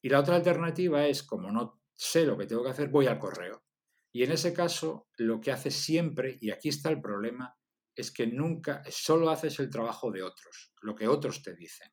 [0.02, 3.20] Y la otra alternativa es, como no sé lo que tengo que hacer, voy al
[3.20, 3.67] correo.
[4.12, 7.56] Y en ese caso, lo que haces siempre, y aquí está el problema,
[7.96, 11.92] es que nunca, solo haces el trabajo de otros, lo que otros te dicen.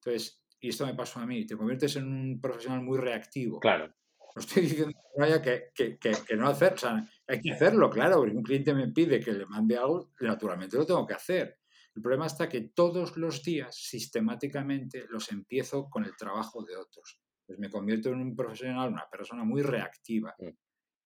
[0.00, 3.60] Entonces, y esto me pasó a mí, te conviertes en un profesional muy reactivo.
[3.60, 3.94] Claro.
[4.34, 7.40] No estoy diciendo que no haya que, que- que- que no hacer, o sea, hay
[7.40, 11.06] que hacerlo, claro, porque un cliente me pide que le mande algo, naturalmente lo tengo
[11.06, 11.58] que hacer.
[11.94, 17.20] El problema está que todos los días, sistemáticamente, los empiezo con el trabajo de otros.
[17.46, 20.34] Pues me convierto en un profesional, una persona muy reactiva.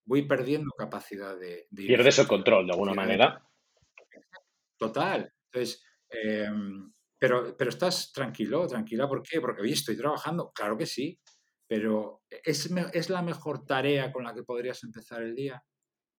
[0.06, 1.66] Voy perdiendo capacidad de...
[1.70, 3.42] de Pierdes el control de alguna manera.
[4.78, 5.32] Total.
[5.52, 9.08] Entonces, em, pero, pero estás tranquilo, tranquila.
[9.08, 9.40] ¿Por qué?
[9.40, 10.52] Porque, oye, estoy trabajando.
[10.52, 11.18] Claro que sí,
[11.66, 15.62] pero ¿es, ¿es la mejor tarea con la que podrías empezar el día?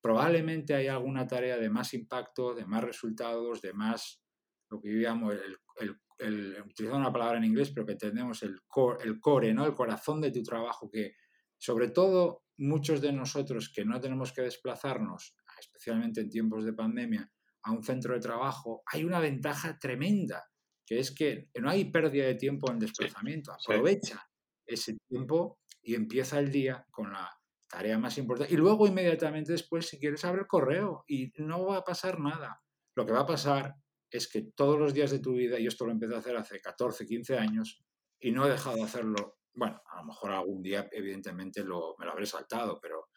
[0.02, 4.22] Probablemente hay alguna tarea de más impacto, de más resultados, de más,
[4.70, 8.42] lo que yo llamo el, el, el- utilizando una palabra en inglés, pero que tenemos
[8.44, 9.66] el core, el core, ¿no?
[9.66, 11.14] El corazón de tu trabajo, que
[11.58, 17.32] sobre todo muchos de nosotros que no tenemos que desplazarnos, especialmente en tiempos de pandemia,
[17.64, 20.46] a un centro de trabajo, hay una ventaja tremenda,
[20.86, 23.54] que es que no hay pérdida de tiempo en desplazamiento.
[23.60, 23.72] sí.
[23.72, 24.26] Aprovecha
[24.66, 27.30] ese tiempo y empieza el día con la
[27.68, 28.54] tarea más importante.
[28.54, 32.62] Y luego inmediatamente después, si quieres, abre el correo y no va a pasar nada.
[32.96, 33.76] Lo que va a pasar
[34.10, 36.60] es que todos los días de tu vida, y esto lo empecé a hacer hace
[36.60, 37.84] 14, 15 años,
[38.20, 42.06] y no he dejado de hacerlo, bueno, a lo mejor algún día evidentemente lo, me
[42.06, 43.08] lo habré saltado, pero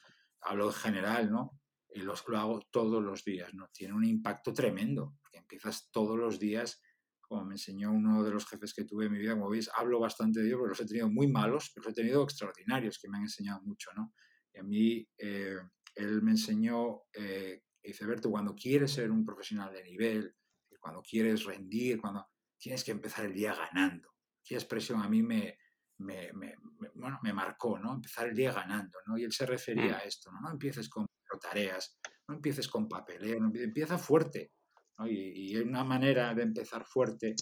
[0.40, 1.61] hablo en general, ¿no?
[1.92, 3.68] Y los, lo hago todos los días, ¿no?
[3.72, 6.81] Tiene un impacto tremendo, porque empiezas todos los días,
[7.20, 10.00] como me enseñó uno de los jefes que tuve en mi vida, como veis, hablo
[10.00, 13.09] bastante de ellos, porque los he tenido muy malos, pero los he tenido extraordinarios, que
[13.09, 14.14] me han enseñado mucho, ¿no?
[14.55, 15.59] Y a mí, eh,
[15.94, 20.35] él me enseñó, eh, dice, Berto, cuando quieres ser un profesional de nivel,
[20.81, 22.26] cuando quieres rendir, cuando
[22.57, 24.09] tienes que empezar el día ganando.
[24.40, 25.59] Aquella expresión a mí me,
[26.00, 27.94] me, me- me- bueno, me marcó, ¿no?
[27.94, 29.16] Empezar el día ganando, ¿no?
[29.18, 30.40] Y él se refería a esto, ¿no?
[30.40, 31.06] No empieces con
[31.40, 34.52] tareas, no empieces con papeleo, empieza fuerte,
[34.98, 35.06] ¿no?
[35.06, 37.34] Y, y una manera de empezar fuerte,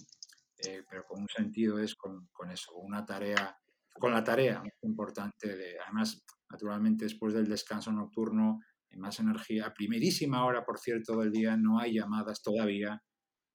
[0.67, 3.57] eh, pero con un sentido es con, con eso, una tarea,
[3.99, 9.67] con la tarea importante, de, además, naturalmente después del descanso nocturno, hay más energía.
[9.67, 13.01] A primerísima hora, por cierto, del día no hay llamadas todavía,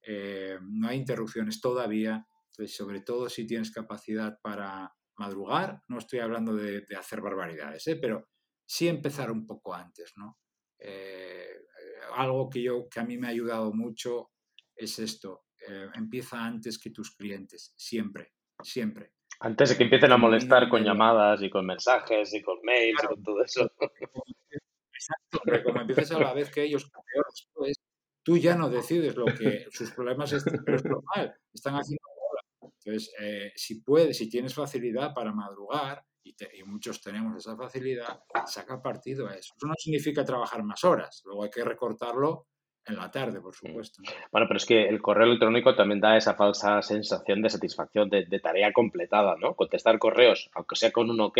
[0.05, 2.25] eh, no hay interrupciones todavía.
[2.53, 7.87] Entonces, sobre todo si tienes capacidad para madrugar, no estoy hablando de, de hacer barbaridades,
[7.87, 7.95] ¿eh?
[7.97, 8.29] pero
[8.65, 10.39] sí empezar un poco antes, ¿no?
[10.79, 14.31] Eh, eh, algo que, yo, que a mí me ha ayudado mucho
[14.75, 19.13] es esto, eh, empieza antes que tus clientes, siempre, siempre.
[19.39, 20.91] Antes de que Eh, empiecen a molestar con hora.
[20.91, 23.69] llamadas y con mensajes y con mails y con todo eso.
[24.93, 26.89] Exacto, pero como empiezas a la vez que ellos,
[28.23, 32.02] tú ya no decides lo que sus problemas están, pero es normal, están haciendo.
[32.85, 37.55] Entonces, eh, si puedes, si tienes facilidad para madrugar, y, te- y muchos tenemos esa
[37.57, 39.53] facilidad, saca partido a eso.
[39.57, 42.47] Eso no significa trabajar más horas, luego hay que recortarlo
[42.85, 44.01] en la tarde, por supuesto.
[44.01, 44.09] ¿no?
[44.31, 48.25] Bueno, pero es que el correo electrónico también da esa falsa sensación de satisfacción de,
[48.25, 49.55] de tarea completada, ¿no?
[49.55, 51.37] Contestar correos, aunque sea con un ok,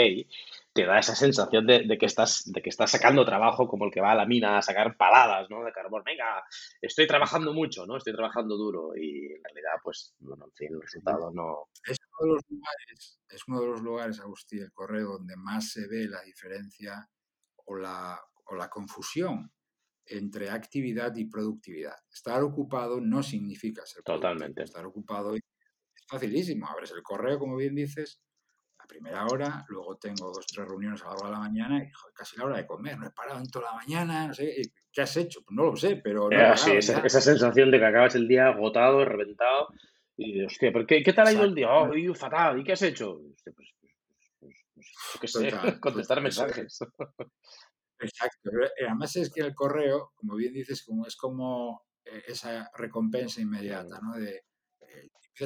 [0.73, 3.91] te da esa sensación de, de que estás, de que estás sacando trabajo como el
[3.91, 5.63] que va a la mina a sacar paladas, ¿no?
[5.63, 6.03] De carbón.
[6.03, 6.43] Venga,
[6.81, 7.97] estoy trabajando mucho, ¿no?
[7.97, 11.69] Estoy trabajando duro y en realidad, pues, bueno, en fin, el resultado no...
[11.87, 15.69] Es uno de los lugares, es uno de los lugares, Agustín, el correo, donde más
[15.69, 17.07] se ve la diferencia
[17.65, 19.51] o la, o la confusión
[20.05, 21.95] entre actividad y productividad.
[22.11, 24.03] Estar ocupado no significa ser.
[24.03, 24.63] Totalmente.
[24.63, 25.41] Estar ocupado es
[26.07, 26.67] facilísimo.
[26.67, 28.21] Abres el correo, como bien dices,
[28.87, 32.13] primera hora, luego tengo dos tres reuniones a lo largo de la mañana y joder,
[32.13, 32.97] casi la hora de comer.
[32.97, 35.41] No he parado en toda la mañana, no sé, ¿qué has hecho?
[35.45, 38.15] Pues no lo sé, pero no he Eh, parado sí, esa, sensación de que acabas
[38.15, 39.67] el día agotado, reventado
[40.17, 41.71] y de, hostia, ¿pero qué, qué tal ha ido el día?
[41.71, 42.59] Oh, ido fatal.
[42.59, 43.13] ¿Y qué has hecho?
[43.13, 43.93] Hostia, pues, pues,
[44.39, 46.79] pues, pues, yo qué sé, Total, contestar mensajes.
[47.99, 48.49] Exacto.
[48.49, 53.41] eh, Además es que el correo, como bien dices, como es como eh, esa recompensa
[53.41, 54.13] inmediata, ¿no?
[54.19, 54.43] De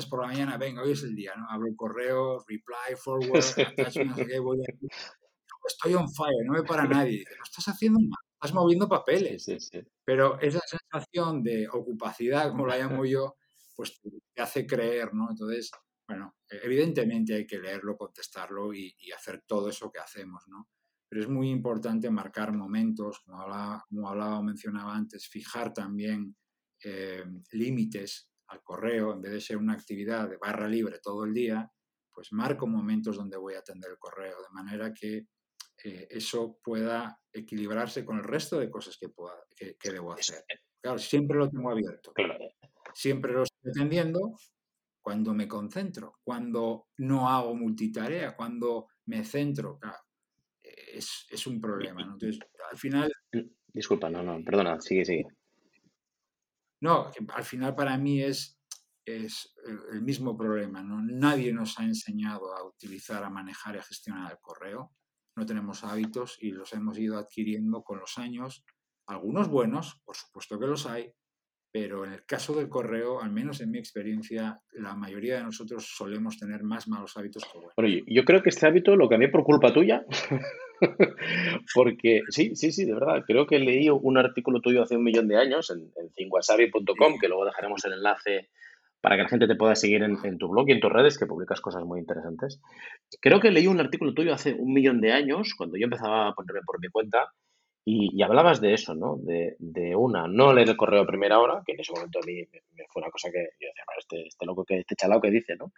[0.10, 1.50] por la mañana, venga, hoy es el día, ¿no?
[1.50, 3.62] Abro el correo, reply, forward, Sí.
[3.62, 4.88] attachment, no sé qué, voy a...
[5.68, 7.20] Estoy on fire, no me para nadie.
[7.20, 9.44] Dice, no estás haciendo nada, estás moviendo papeles.
[9.44, 9.82] sí, sí.
[10.06, 13.36] Pero esa sensación de ocupacidad, como la llamo yo,
[13.76, 14.00] pues
[14.34, 15.30] te hace creer, ¿no?
[15.30, 15.72] Entonces,
[16.08, 20.70] bueno, evidentemente hay que leerlo, contestarlo y, y hacer todo eso que hacemos, ¿no?
[21.10, 26.36] Pero es muy importante marcar momentos, como hablaba, como hablaba o mencionaba antes, fijar también
[26.84, 31.34] eh, límites al correo, en vez de ser una actividad de barra libre todo el
[31.34, 31.70] día,
[32.14, 35.28] pues marco momentos donde voy a atender el correo, de manera que
[35.84, 40.44] eh, eso pueda equilibrarse con el resto de cosas que, pueda, que, debo hacer.
[40.82, 42.14] Claro, siempre lo tengo abierto.
[42.94, 44.36] Siempre lo estoy atendiendo
[45.02, 49.78] cuando me concentro, cuando no hago multitarea, cuando me centro.
[49.80, 50.00] Claro,
[50.62, 52.02] es, es un problema.
[52.02, 52.40] Entonces,
[52.72, 53.12] al final...
[53.68, 55.28] Disculpa, no, no, perdona, sigue, sigue.
[56.82, 58.60] No, al final para mí es,
[59.06, 59.54] es
[59.92, 60.84] el mismo problema.
[60.84, 64.92] Nadie nos ha enseñado a utilizar, a manejar y a gestionar el correo.
[65.36, 68.64] No tenemos hábitos y los hemos ido adquiriendo con los años.
[69.08, 71.14] Algunos buenos, por supuesto que los hay,
[71.72, 75.94] pero en el caso del correo, al menos en mi experiencia, la mayoría de nosotros
[75.96, 77.74] solemos tener más malos hábitos que buenos.
[77.78, 80.04] Bueno, yo creo que este hábito lo cambié por culpa tuya,
[81.74, 85.28] porque sí, sí, sí, de verdad, creo que leí un artículo tuyo hace un millón
[85.28, 86.12] de años en, en
[87.20, 88.50] que luego dejaremos el enlace
[89.02, 91.26] para que la gente te pueda seguir en, tu blog y en tus redes, que
[91.26, 92.60] publicas cosas muy interesantes.
[93.22, 96.34] Creo que leí un artículo tuyo hace un millón de años, cuando yo empezaba a
[96.34, 97.32] ponerme por mi cuenta,
[97.90, 99.16] y, hablabas de eso, ¿no?
[99.18, 102.26] De, de, una, no leer el correo a primera hora, que en ese momento a
[102.26, 105.32] mí me, fue una cosa que yo decía, este, este loco, que, este chalao que
[105.32, 105.72] dice, ¿no?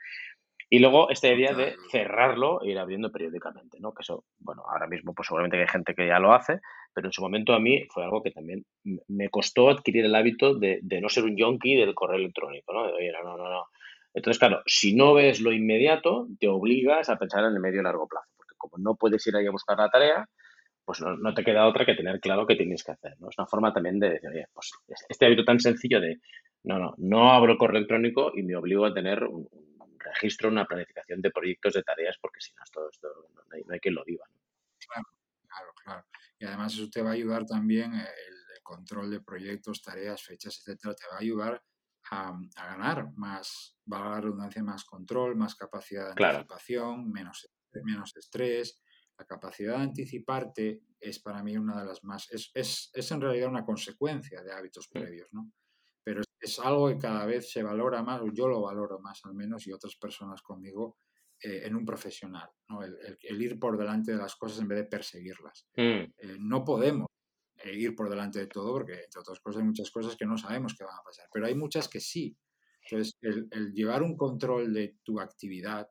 [0.72, 3.92] Y luego este día de cerrarlo e ir abriendo periódicamente, ¿no?
[3.92, 6.60] Que eso, bueno, ahora mismo pues seguramente hay gente que ya lo hace,
[6.94, 8.64] pero en su momento a mí fue algo que también
[9.08, 12.86] me costó adquirir el hábito de, de no ser un yonki del correo electrónico, ¿no?
[12.86, 13.66] De, oye, no, no, no.
[14.14, 17.84] Entonces, claro, si no ves lo inmediato, te obligas a pensar en el medio y
[17.84, 20.28] largo plazo, porque como no puedes ir ahí a buscar la tarea,
[20.86, 23.30] pues no, te queda otra que tener claro qué tienes que hacer, ¿no?
[23.30, 24.72] Es una forma también de decir, oye, pues
[25.08, 26.18] este hábito tan sencillo de,
[26.64, 29.48] no, no, no abro correo electrónico y me obligo a tener un,
[30.00, 33.74] registro, una planificación de proyectos, de tareas, porque si no, todo esto no hay, no
[33.74, 34.26] hay quien lo viva,
[34.80, 35.08] Claro,
[35.48, 36.06] claro, claro.
[36.40, 40.60] Y además eso te va a ayudar también, eh, el, control de proyectos, tareas, fechas,
[40.60, 41.64] etcétera, te va a ayudar
[42.12, 47.50] a, ganar más, va la redundancia, más control, más capacidad de anticipación, menos,
[47.84, 48.80] menos estrés,
[49.18, 53.22] la capacidad de anticiparte es para mí una de las más, es, es, es en
[53.22, 55.52] realidad una consecuencia de hábitos previos, ¿no?
[56.40, 59.72] Es, algo que cada vez se valora más, yo lo valoro más al menos, y
[59.72, 60.98] otras personas conmigo,
[61.42, 62.84] eh, en un profesional, ¿no?
[62.84, 65.68] El, el, ir por delante de las cosas en vez de perseguirlas.
[65.78, 65.82] Mm.
[65.82, 67.08] Eh, no podemos
[67.64, 70.38] eh, ir por delante de todo porque, entre otras cosas, hay muchas cosas que no
[70.38, 72.38] sabemos que van a pasar, pero hay muchas que sí.
[72.84, 75.88] Entonces, el, el llevar un control de tu actividad,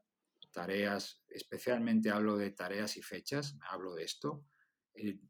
[0.52, 4.44] tareas, especialmente hablo de tareas y fechas, hablo de esto,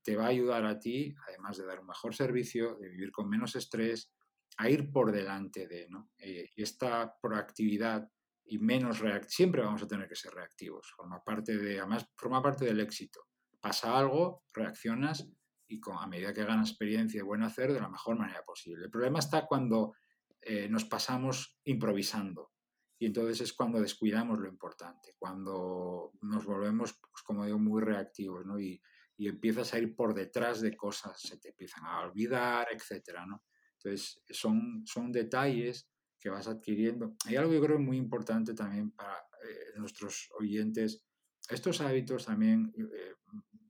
[0.03, 3.29] te va a ayudar a ti, además de dar un mejor servicio, de vivir con
[3.29, 4.11] menos estrés,
[4.57, 6.11] a ir por delante de, ¿no?
[6.19, 8.09] Eh, esta proactividad
[8.45, 12.43] y menos reactivo, siempre vamos a tener que ser reactivos, forma parte de, además forma
[12.43, 13.21] parte del éxito.
[13.61, 15.29] Pasa algo, reaccionas
[15.69, 18.85] y con, a medida que ganas experiencia y buen hacer, de la mejor manera posible.
[18.85, 19.95] El problema está cuando
[20.41, 22.53] eh, nos pasamos improvisando,
[22.99, 28.45] y entonces es cuando descuidamos lo importante, cuando nos volvemos, pues, como digo, muy reactivos,
[28.45, 28.59] ¿no?
[28.59, 28.81] Y,
[29.17, 33.45] y, empiezas a ir por detrás de cosas, se te empiezan a olvidar, etcétera, ¿no?
[33.79, 35.89] Entonces, son, son detalles
[36.19, 37.15] que vas adquiriendo.
[37.27, 41.07] Hay algo que creo muy importante también para eh, nuestros oyentes.
[41.49, 43.15] Estos hábitos también, eh,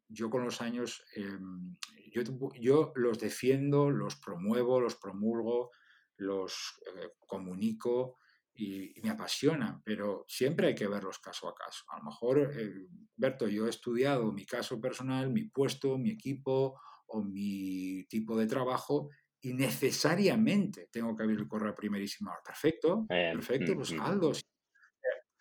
[0.09, 1.77] yo con los años, em,
[2.11, 2.23] yo,
[2.59, 5.71] yo, los defiendo, los promuevo, los promulgo,
[6.17, 8.19] los eh, comunico,
[8.59, 11.85] y, me apasionan, pero siempre hay que verlos caso a caso.
[11.91, 16.79] A lo mejor, eh, Berto, yo he estudiado mi caso personal, mi puesto, mi equipo
[17.07, 19.11] o mi tipo de trabajo
[19.41, 22.43] y necesariamente tengo que abrir el correo a primerísima hora.
[22.45, 24.33] Perfecto, perfecto, pues Aldo,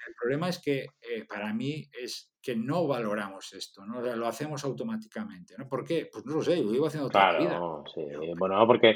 [0.08, 4.00] el problema es que eh, para mí es que no valoramos esto, ¿no?
[4.00, 5.68] lo hacemos automáticamente, ¿no?
[5.68, 6.10] ¿Por qué?
[6.12, 7.60] Pues no lo sé, lo iba haciendo toda la vida.
[7.94, 8.06] Sí.
[8.38, 8.96] Bueno, porque,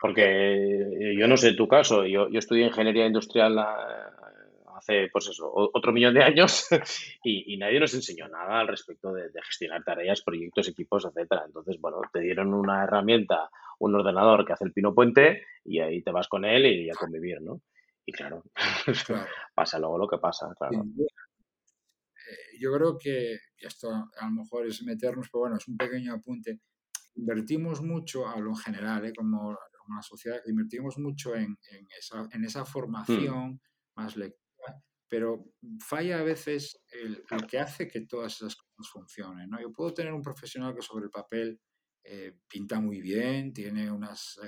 [0.00, 4.12] porque yo no sé tu caso, yo, yo estudié ingeniería industrial ah,
[4.76, 6.68] hace, pues eso, otro millón de años
[7.24, 11.44] y, nadie nos enseñó nada al respecto de, gestionar tareas, proyectos, equipos, etcétera.
[11.46, 16.02] Entonces, bueno, te dieron una herramienta, un ordenador que hace el pino puente y ahí
[16.02, 17.62] te vas con él y a convivir, ¿no?
[18.04, 18.44] Y claro,
[19.54, 20.84] pasa luego lo que pasa, claro.
[20.96, 26.14] Eh, yo creo que, esto a lo mejor es meternos, pero bueno, es un pequeño
[26.14, 26.60] apunte.
[27.14, 29.12] Invertimos mucho, hablo en general, ¿eh?
[29.16, 29.56] como,
[29.88, 33.60] una sociedad, invertimos mucho en, en, esa, en esa, formación
[33.96, 35.46] más lectura, pero
[35.84, 39.50] falla a veces el, que hace que todas esas cosas funcionen.
[39.50, 39.60] ¿no?
[39.60, 41.60] Yo puedo tener un profesional que sobre el papel
[42.04, 44.40] eh, pinta muy bien, tiene unas,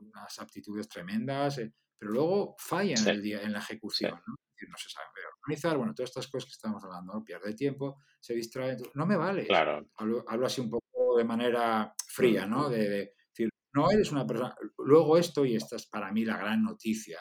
[0.00, 1.60] unas aptitudes tremendas,
[1.98, 4.34] pero luego falla en, el día, en la ejecución, ¿no?
[4.68, 5.06] no se sabe
[5.42, 7.24] organizar, bueno, todas estas cosas que estamos hablando, ¿no?
[7.24, 9.46] pierde tiempo, se distrae, no me vale.
[9.46, 9.88] Claro.
[9.96, 12.68] Hablo, así un poco de manera fría, ¿no?
[12.68, 14.54] De, decir, no eres una persona.
[14.78, 17.18] Luego esto, y esta es para mí la gran noticia,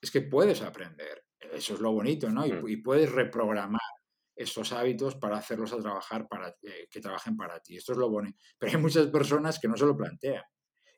[0.00, 1.24] es que puedes aprender.
[1.38, 2.46] Eso es lo bonito, ¿no?
[2.46, 2.82] Y, mm.
[2.82, 3.80] puedes reprogramar
[4.42, 7.76] esos hábitos para hacerlos a trabajar para eh, que trabajen para ti.
[7.76, 8.38] Esto es lo bonito.
[8.58, 10.42] Pero hay muchas personas que no se lo plantean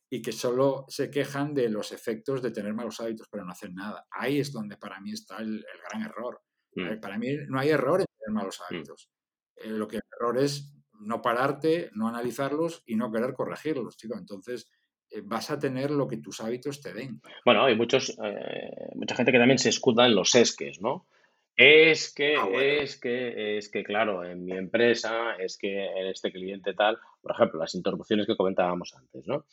[0.08, 3.74] y que solo se quejan de los efectos de tener malos hábitos, pero no hacen
[3.74, 4.06] nada.
[4.10, 6.40] Ahí es donde para mí está el, gran error.
[6.76, 7.00] Mm.
[7.00, 8.62] Para mí no hay error en tener malos mm.
[8.74, 9.10] hábitos.
[9.56, 14.16] Eh, lo que hay error es no pararte, no analizarlos y no querer corregirlos, chico.
[14.16, 14.70] Entonces,
[15.10, 17.20] eh, vas a tener lo que tus hábitos te den.
[17.44, 21.08] Bueno, hay muchos, eh, mucha gente que también se escuda en los esques, ¿no?
[21.56, 26.32] Es que, ah, es que, es que, claro, en mi empresa, es que en este
[26.32, 29.44] cliente tal, por ejemplo, las interrupciones que comentábamos antes, ¿no?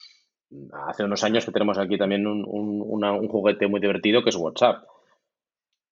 [0.88, 4.84] Hace unos años que tenemos aquí también un, un juguete muy divertido que es WhatsApp.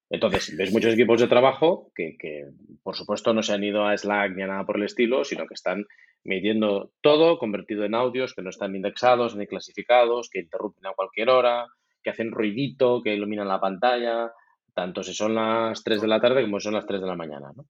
[0.09, 2.47] Entonces, ves muchos equipos de trabajo que, que,
[2.81, 5.45] por supuesto, no se han ido a Slack ni a nada por el estilo, sino
[5.45, 5.85] que están
[6.23, 11.29] midiendo todo convertido en audios que no están indexados ni clasificados, que interrumpen a cualquier
[11.29, 11.67] hora,
[12.01, 14.31] que hacen ruidito, que iluminan la pantalla,
[14.77, 17.15] tanto si son las 3 de la tarde como si son las 3 de la
[17.15, 17.51] mañana.
[17.51, 17.67] ¿no?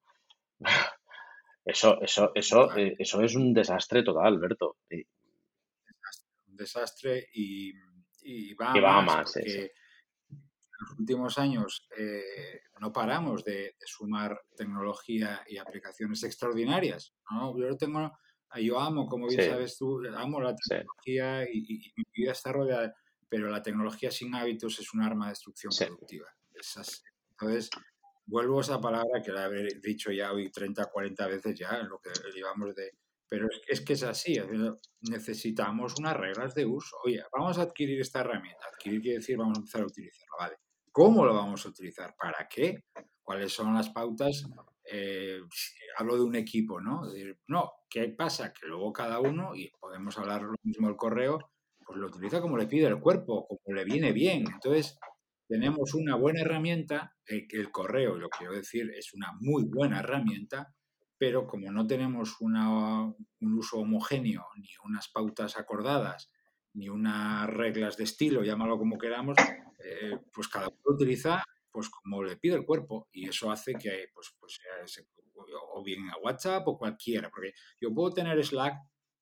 [1.63, 4.77] Eso, eso, eso, eh, eso es un desastre total, Alberto.
[4.89, 7.73] Un desastre y,
[8.53, 9.35] va, más.
[9.35, 9.69] en
[10.79, 17.13] los últimos años eh, no paramos de, sumar tecnología y aplicaciones extraordinarias.
[17.57, 18.17] Yo tengo
[18.61, 22.95] yo amo, como bien sabes tú, amo la tecnología y, mi vida está rodeada,
[23.27, 26.36] pero la tecnología sin hábitos es un arma de destrucción productiva.
[27.31, 27.69] Entonces,
[28.25, 31.99] vuelvo a esa palabra que la habré dicho ya hoy 30, 40 veces ya, lo
[31.99, 32.91] que llevamos de...
[33.29, 34.37] Pero es, que es así,
[35.01, 36.95] necesitamos unas reglas de uso.
[37.03, 38.67] Oye, vamos a adquirir esta herramienta.
[38.71, 40.55] Adquirir quiere decir vamos a empezar a utilizarla, ¿vale?
[40.93, 42.15] ¿Cómo lo vamos a utilizar?
[42.17, 42.85] ¿Para qué?
[43.21, 44.45] ¿Cuáles son las pautas
[44.89, 45.41] eh,
[45.97, 47.01] hablo de un equipo, ¿no?
[47.47, 48.53] no, ¿qué pasa?
[48.53, 51.51] Que luego cada uno, y podemos hablar lo mismo del correo,
[51.85, 54.45] pues lo utiliza como le pide el cuerpo, como le viene bien.
[54.53, 54.97] Entonces,
[55.47, 60.73] tenemos una buena herramienta, eh, el correo, lo quiero decir, es una muy buena herramienta,
[61.17, 66.31] pero como no tenemos una, un uso homogéneo, ni unas pautas acordadas,
[66.73, 69.37] ni unas reglas de estilo, llámalo como queramos,
[69.83, 74.07] eh, pues cada uno utiliza pues como le pide el cuerpo y eso hace que
[74.13, 74.59] pues, pues
[75.73, 78.75] o bien a WhatsApp o cualquiera, porque yo puedo tener Slack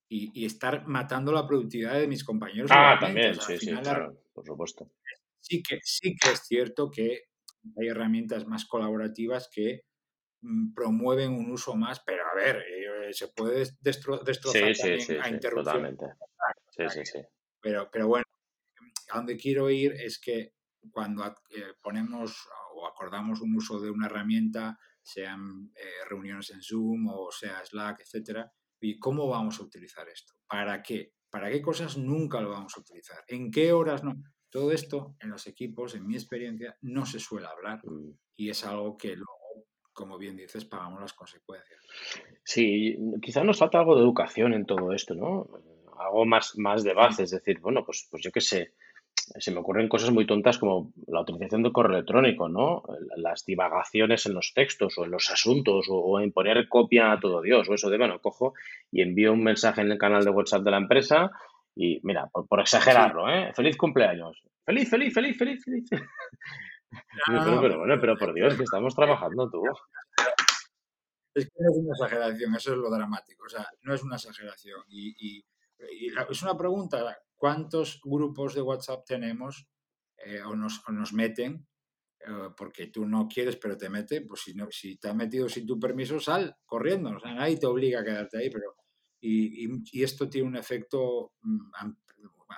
[0.07, 2.71] y, estar matando la productividad de mis compañeros.
[2.73, 4.89] Ah, también, sí, sí, claro, por supuesto.
[5.47, 7.25] Sí que, sí que es cierto que
[7.77, 9.81] hay herramientas más colaborativas que
[10.41, 15.29] mm, promueven un uso más, pero a ver, eh, se puede destrozar sí, también a
[15.29, 15.63] interrupción.
[15.65, 16.05] Totalmente.
[16.71, 17.19] Sí, sí, sí.
[17.61, 18.25] Pero, pero bueno,
[19.11, 20.53] a donde quiero ir es que
[20.91, 27.07] cuando eh, ponemos o acordamos un uso de una herramienta, sean eh, reuniones en Zoom
[27.07, 31.97] o sea Slack, etcétera, y cómo vamos a utilizar esto, para qué, para qué cosas
[31.97, 34.13] nunca lo vamos a utilizar, en qué horas no.
[34.55, 38.11] Todo esto en los equipos, en mi experiencia, no se suele hablar mm.
[38.37, 41.77] y es algo que luego, como bien dices, pagamos las consecuencias.
[42.41, 45.49] Sí, quizás nos falta algo de educación en todo esto, ¿no?
[45.99, 48.71] Algo más, más de base, es decir, bueno, pues, pues yo qué sé,
[49.13, 52.83] se me ocurren cosas muy tontas como la utilización del correo electrónico, ¿no?
[53.17, 57.41] Las divagaciones en los textos o en los asuntos o, en poner copia a todo
[57.41, 58.53] Dios o eso de, bueno, cojo
[58.89, 61.31] y envío un mensaje en el canal de WhatsApp de la empresa
[61.75, 63.51] y, mira, por, exagerarlo, ¿eh?
[63.53, 64.41] Feliz cumpleaños.
[64.65, 65.89] Feliz, feliz, feliz, feliz, feliz.
[67.27, 69.61] pero, bueno, pero por Dios, que estamos trabajando tú.
[71.35, 73.43] Es que no es una exageración, eso es lo dramático.
[73.45, 74.81] O sea, no es una exageración.
[74.87, 75.43] Y,
[75.77, 79.67] es una pregunta cuántos grupos de WhatsApp tenemos
[80.17, 81.67] eh, o, nos, nos, meten
[82.21, 85.49] eh, porque tú no quieres pero te mete, pues si, no, si te ha metido
[85.49, 88.73] sin tu permiso, sal corriendo, o sea, nadie te obliga a quedarte ahí, pero
[89.27, 91.59] y, y, esto tiene un efecto mm,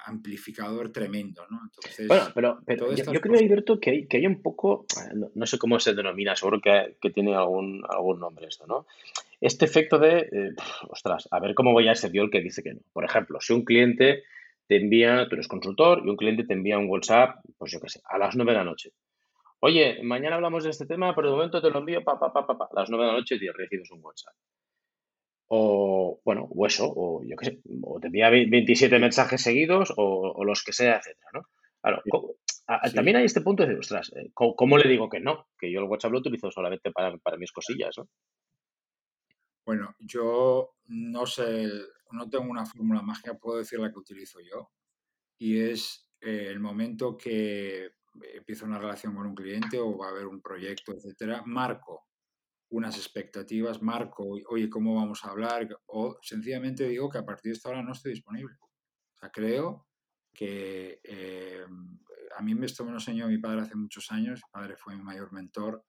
[0.05, 1.61] amplificador tremendo, ¿no?
[1.63, 4.85] Entonces, bueno, pero, pero yo, creo, Alberto, que hay, que hay un poco,
[5.33, 8.85] no, sé cómo se denomina, seguro que, que, tiene algún, algún nombre esto, ¿no?
[9.39, 10.55] Este efecto de, eh,
[10.89, 12.81] ostras, a ver cómo voy a ser yo el que dice que no.
[12.91, 14.23] Por ejemplo, si un cliente
[14.67, 17.89] te envía, tú eres consultor y un cliente te envía un WhatsApp, pues yo qué
[17.89, 18.91] sé, a las 9 de la noche.
[19.59, 22.45] Oye, mañana hablamos de este tema, pero de momento te lo envío pa, pa, pa,
[22.45, 24.33] pa, a las 9 de la noche y recibes un WhatsApp.
[25.49, 30.43] O, bueno, o eso, o yo qué sé, o te envía 27 mensajes seguidos o,
[30.43, 31.41] los que sea, etcétera, ¿no?
[31.81, 32.03] Claro,
[32.93, 35.47] también hay este punto de, ostras, eh, ¿cómo, le digo que no?
[35.57, 38.09] Que yo el WhatsApp lo utilizo solamente para, para mis cosillas, ¿no?
[39.65, 41.69] Bueno, yo no sé,
[42.11, 44.71] no tengo una fórmula mágica, puedo decir la que utilizo yo.
[45.37, 47.91] Y es eh, el momento que
[48.33, 52.06] empiezo una relación con un cliente o va a haber un proyecto, etcétera, marco
[52.69, 55.67] unas expectativas, marco, oye, ¿cómo vamos a hablar?
[55.87, 58.55] O sencillamente digo que a partir de esta hora no estoy disponible.
[58.59, 59.87] O sea, creo
[60.33, 61.65] que eh,
[62.37, 65.01] a mí esto me lo enseñó mi padre hace muchos años, mi padre fue mi
[65.01, 65.83] mayor mentor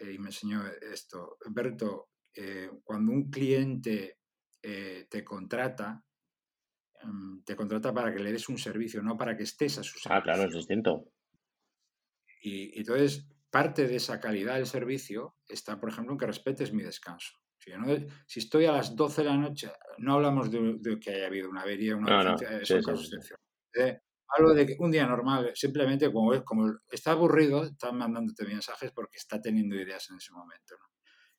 [0.00, 1.36] eh, y me enseñó esto.
[1.50, 4.18] Berto, eh, cuando un cliente
[4.60, 6.04] te contrata,
[7.00, 9.92] em, te contrata para que le des un servicio, no para que estés a su
[9.92, 10.10] servicio.
[10.12, 11.12] Ah, claro, es distinto.
[12.42, 16.82] Y, entonces, parte de esa calidad del servicio está, por ejemplo, en que respetes mi
[16.82, 17.38] descanso.
[18.26, 21.62] Si, estoy a las 12 de la noche, no hablamos de, que haya habido una
[21.62, 22.36] avería, una no,
[23.74, 28.92] eh, hablo de que un día normal, simplemente como, como está aburrido, está mandándote mensajes
[28.92, 30.76] porque está teniendo ideas en ese momento.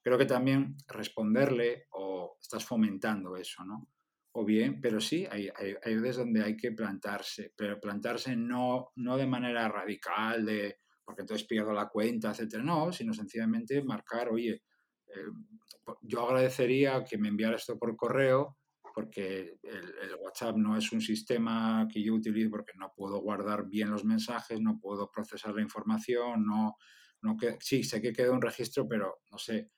[0.02, 3.90] Creo que también responderle o estás fomentando eso, ¿no?
[4.34, 9.18] O bien, pero sí, hay, hay, veces donde hay que plantarse, pero plantarse no, no
[9.18, 10.78] de manera radical, de
[11.08, 14.64] porque entonces pierdo la cuenta, etcétera, no, sino sencillamente marcar, oye,
[15.08, 18.58] eh, yo agradecería que me enviara esto por correo
[18.94, 23.90] porque el, WhatsApp no es un sistema que yo utilizo porque no puedo guardar bien
[23.90, 26.76] los mensajes, no puedo procesar la información, no,
[27.22, 29.70] no que, sí, sé que queda un registro, pero no sé,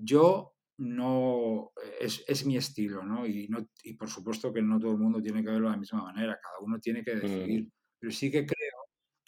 [0.00, 3.26] yo no, es, es mi estilo, ¿no?
[3.26, 3.70] Y, ¿no?
[3.84, 6.38] y por supuesto que no todo el mundo tiene que verlo de la misma manera,
[6.42, 7.72] cada uno tiene que decidir, mm.
[7.98, 8.67] pero sí que creo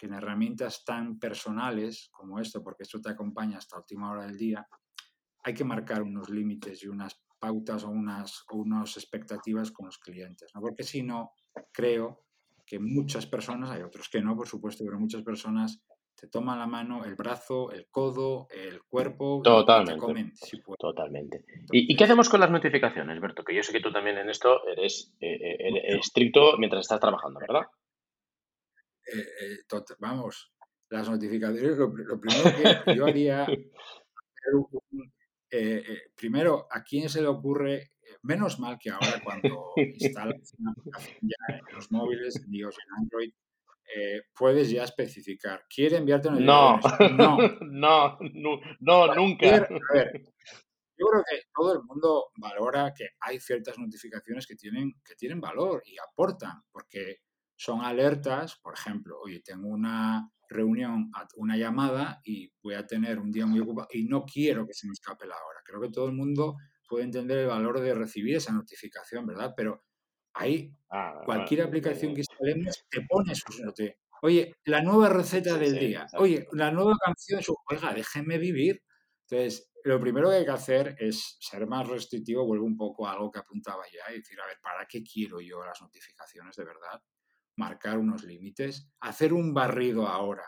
[0.01, 4.39] que en herramientas tan personales como esto, porque esto te acompaña hasta última hora del
[4.39, 4.67] día,
[5.45, 9.99] hay que marcar unos límites y unas pautas o unas, o unas expectativas con los
[9.99, 10.63] clientes, ¿no?
[10.63, 11.33] Porque si no,
[11.71, 12.25] creo
[12.65, 15.83] que muchas personas, hay otros que no, por supuesto, pero muchas personas
[16.19, 20.33] te toman la mano, el brazo, el codo, el cuerpo totalmente, y te comen,
[20.79, 21.45] Totalmente.
[21.73, 23.45] ¿Y, qué hacemos con las notificaciones, Berto?
[23.45, 27.41] Que yo sé que tú también en esto eres eh, eh, estricto mientras estás trabajando,
[27.41, 27.67] ¿verdad?
[29.07, 29.59] Eh,
[29.99, 30.53] vamos,
[30.91, 33.47] las notificaciones, lo, lo, primero que yo haría
[35.51, 37.93] eh, eh, primero, ¿a quién se le ocurre?
[38.03, 42.77] Eh, menos mal que ahora cuando instalas una aplicación ya en los móviles, en iOS
[42.79, 43.33] en Android,
[44.35, 45.65] puedes ya especificar.
[45.69, 46.81] ¿Quiere enviarte una No,
[47.11, 48.19] no, no,
[48.81, 49.47] no, nunca.
[49.49, 50.23] A ver,
[50.97, 55.41] yo creo que todo el mundo valora que hay ciertas notificaciones que tienen, que tienen
[55.41, 57.19] valor y aportan, porque
[57.61, 63.31] son alertas, por ejemplo, oye, tengo una reunión, una llamada y voy a tener un
[63.31, 65.61] día muy ocupado y no quiero que se me escape la hora.
[65.63, 66.57] Creo que todo el mundo
[66.89, 69.53] puede entender el valor de recibir esa notificación, ¿verdad?
[69.55, 69.85] Pero
[70.33, 73.91] ahí, ah, cualquier aplicación que instalemos te pone sus notas.
[74.23, 76.07] Oye, la nueva receta del día.
[76.17, 77.43] Oye, la nueva canción.
[77.71, 78.83] Oiga, déjeme vivir.
[79.29, 82.47] Entonces, lo primero que hay que hacer es ser más restrictivo.
[82.47, 85.43] Vuelvo un poco a algo que apuntaba ya y decir, a ver, ¿para qué quiero
[85.43, 87.03] yo las notificaciones de verdad?
[87.61, 90.47] Marcar unos límites, hacer un barrido ahora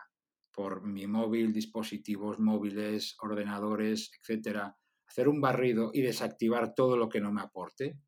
[0.53, 7.21] por mi móvil, dispositivos móviles, ordenadores, etcétera, hacer un barrido y desactivar todo lo que
[7.21, 7.99] no me aporte.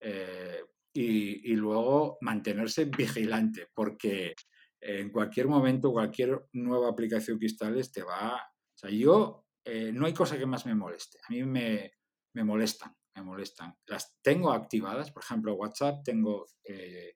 [0.00, 0.60] Eh,
[0.94, 4.34] y, luego mantenerse vigilante, porque
[4.80, 8.34] en cualquier momento, cualquier nueva aplicación que instales te va.
[8.34, 11.18] O sea, yo eh, no hay cosa que más me moleste.
[11.28, 11.92] A mí me,
[12.34, 13.76] me molestan, me molestan.
[13.86, 17.14] Las tengo activadas, por ejemplo, WhatsApp tengo eh,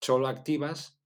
[0.00, 1.00] solo activas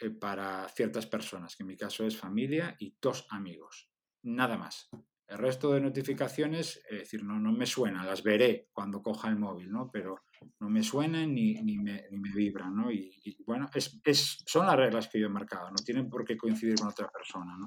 [0.00, 3.90] eh, para ciertas personas, que en mi caso es familia y dos amigos,
[4.22, 4.88] nada más.
[5.28, 9.36] El resto de notificaciones, es decir, no, no me suenan, las veré cuando coja el
[9.36, 9.90] móvil, ¿no?
[9.90, 10.22] Pero
[10.60, 12.92] no me suenan ni, ni, me, ni me, vibran, ¿no?
[12.92, 16.36] Y, bueno, es, es, son las reglas que yo he marcado, no tienen por qué
[16.36, 17.66] coincidir con otra persona, ¿no?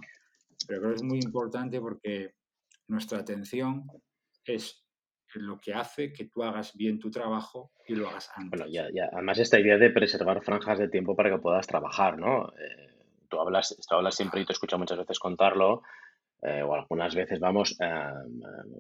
[0.68, 2.36] Pero creo que es muy importante porque
[2.88, 3.86] nuestra atención
[4.46, 4.86] es
[5.36, 8.60] lo que hace que tú hagas bien tu trabajo y lo hagas antes.
[8.60, 9.10] Bueno, ya, ya.
[9.14, 12.50] Además, esta idea de preservar franjas de tiempo para que puedas trabajar, ¿no?
[12.54, 12.90] Eh,
[13.30, 15.84] tú, hablas, tú hablas siempre y te escucho muchas veces contarlo,
[16.42, 18.24] eh, o algunas veces vamos a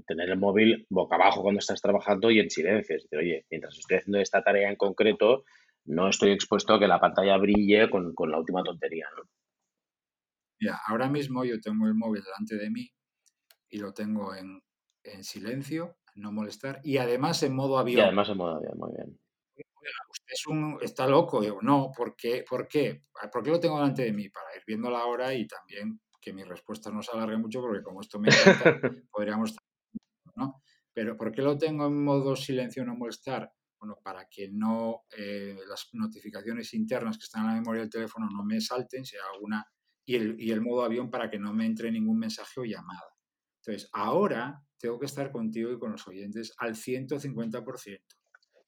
[0.08, 2.96] tener el móvil boca abajo cuando estás trabajando y en silencio.
[2.96, 5.44] Es decir, oye, mientras estoy haciendo esta tarea en concreto,
[5.86, 9.24] no estoy expuesto a que la pantalla brille con, con la última tontería, ¿no?
[10.62, 12.92] Mira, ahora mismo yo tengo el móvil delante de mí
[13.70, 14.62] y lo tengo en,
[15.04, 18.00] en silencio no molestar, y además en modo avión.
[18.00, 19.20] Y además en modo avión, muy bien.
[20.10, 21.42] Usted es un, está loco.
[21.42, 22.44] Digo, no, ¿por qué?
[22.48, 23.04] ¿Por qué?
[23.22, 24.30] Ah, ¿Por qué lo tengo delante de mí?
[24.30, 27.82] Para ir viendo la hora y también que mi respuesta no se alargue mucho, porque
[27.82, 28.80] como esto me encanta,
[29.12, 29.56] podríamos...
[30.36, 30.62] ¿no?
[30.94, 33.52] Pero ¿por qué lo tengo en modo silencio no molestar?
[33.80, 38.28] Bueno, para que no eh, las notificaciones internas que están en la memoria del teléfono
[38.30, 39.66] no me salten, sea alguna,
[40.06, 43.16] y el, y el modo avión para que no me entre ningún mensaje o llamada.
[43.62, 48.02] Entonces, ahora tengo que estar contigo y con los oyentes al 150%.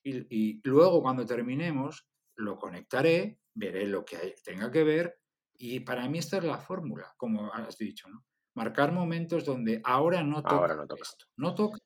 [0.04, 5.22] Y, y luego, cuando terminemos, lo conectaré, veré lo que tenga que ver
[5.64, 8.26] y para mí esta es la fórmula, como has dicho, ¿no?
[8.56, 11.04] Marcar momentos donde ahora no toca, no toca.
[11.04, 11.26] esto.
[11.38, 11.78] No toca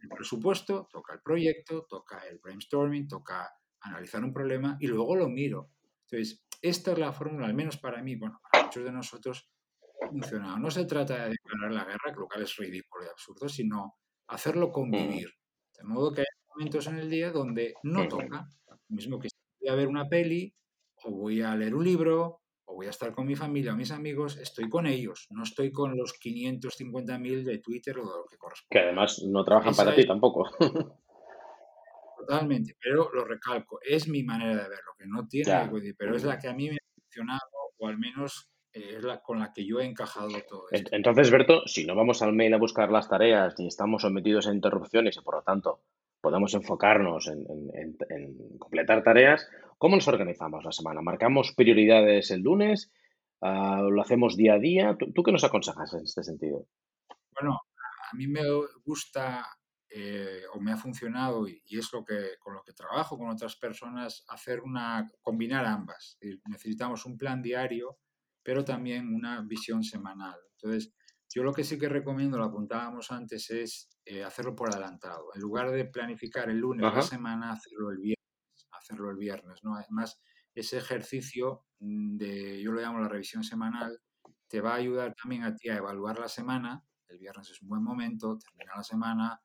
[0.00, 3.52] el presupuesto, toca el proyecto, toca el brainstorming, toca
[3.82, 5.72] analizar un problema y luego lo miro.
[6.06, 9.50] Entonces, esta es la fórmula, al menos para mí, bueno, para muchos de nosotros,
[10.08, 10.58] funcionado.
[10.58, 13.96] No se trata de declarar la guerra, que lo cual es ridículo y absurdo, sino
[14.28, 15.28] hacerlo convivir.
[15.76, 18.48] De modo que hay momentos en el día donde no toca.
[18.88, 20.54] Mismo que si voy a ver una peli,
[21.04, 23.90] o voy a leer un libro, o voy a estar con mi familia o mis
[23.90, 28.36] amigos, estoy con ellos, no estoy con los 550.000 de Twitter o de lo que
[28.36, 28.68] corresponde.
[28.70, 30.48] Que además no trabajan para ti tampoco.
[32.18, 36.38] Totalmente, pero lo recalco, es mi manera de verlo, que no tiene pero es la
[36.38, 37.40] que a mí me ha funcionado,
[37.78, 40.90] o al menos es la con la que yo he encajado todo esto.
[40.92, 44.54] Entonces, Berto, si no vamos al mail a buscar las tareas ni estamos sometidos a
[44.54, 45.82] interrupciones y por lo tanto
[46.20, 49.48] podemos enfocarnos en, completar tareas,
[49.78, 51.00] ¿cómo nos organizamos la semana?
[51.00, 52.92] ¿Marcamos prioridades el lunes?
[53.40, 54.96] Ah, ¿Lo hacemos día a día?
[54.98, 56.66] ¿Tú, qué nos aconsejas en este sentido?
[57.32, 57.60] Bueno,
[58.12, 58.42] a mí me
[58.84, 59.46] gusta
[59.88, 63.56] eh, o me ha funcionado y, es lo que con lo que trabajo con otras
[63.56, 66.18] personas hacer una combinar ambas.
[66.44, 67.98] Necesitamos un plan diario,
[68.42, 70.36] pero también una visión semanal.
[70.56, 70.94] Entonces,
[71.32, 75.28] yo lo que sí que recomiendo, lo apuntábamos antes, es eh, hacerlo por adelantado.
[75.34, 78.18] En lugar de planificar el lunes de la semana, hacerlo el viernes.
[78.72, 79.76] Hacerlo el viernes, ¿no?
[79.76, 80.20] Además,
[80.54, 84.00] ese ejercicio mm, de, yo lo llamo la revisión semanal,
[84.48, 86.84] te va a ayudar también a ti a evaluar la semana.
[87.06, 89.40] El viernes es un buen momento, termina la semana,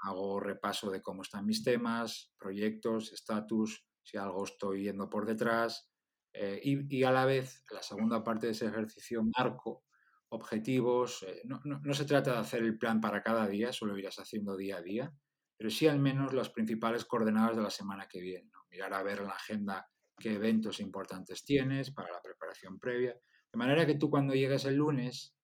[0.00, 5.88] hago repaso de cómo están mis temas, proyectos, estatus, si algo estoy yendo por detrás.
[6.34, 9.84] Eh, y, a la vez, la segunda parte de ese ejercicio, marco
[10.30, 11.24] objetivos.
[11.28, 14.56] Eh, no, se trata de hacer el plan para cada día, eso lo irás haciendo
[14.56, 15.12] día a día,
[15.56, 18.50] pero sí al menos las principales coordenadas de la semana que viene.
[18.70, 19.86] Mirar a ver en la agenda
[20.18, 23.14] qué eventos importantes tienes para la preparación previa.
[23.52, 25.34] De manera que tú cuando llegues el lunes,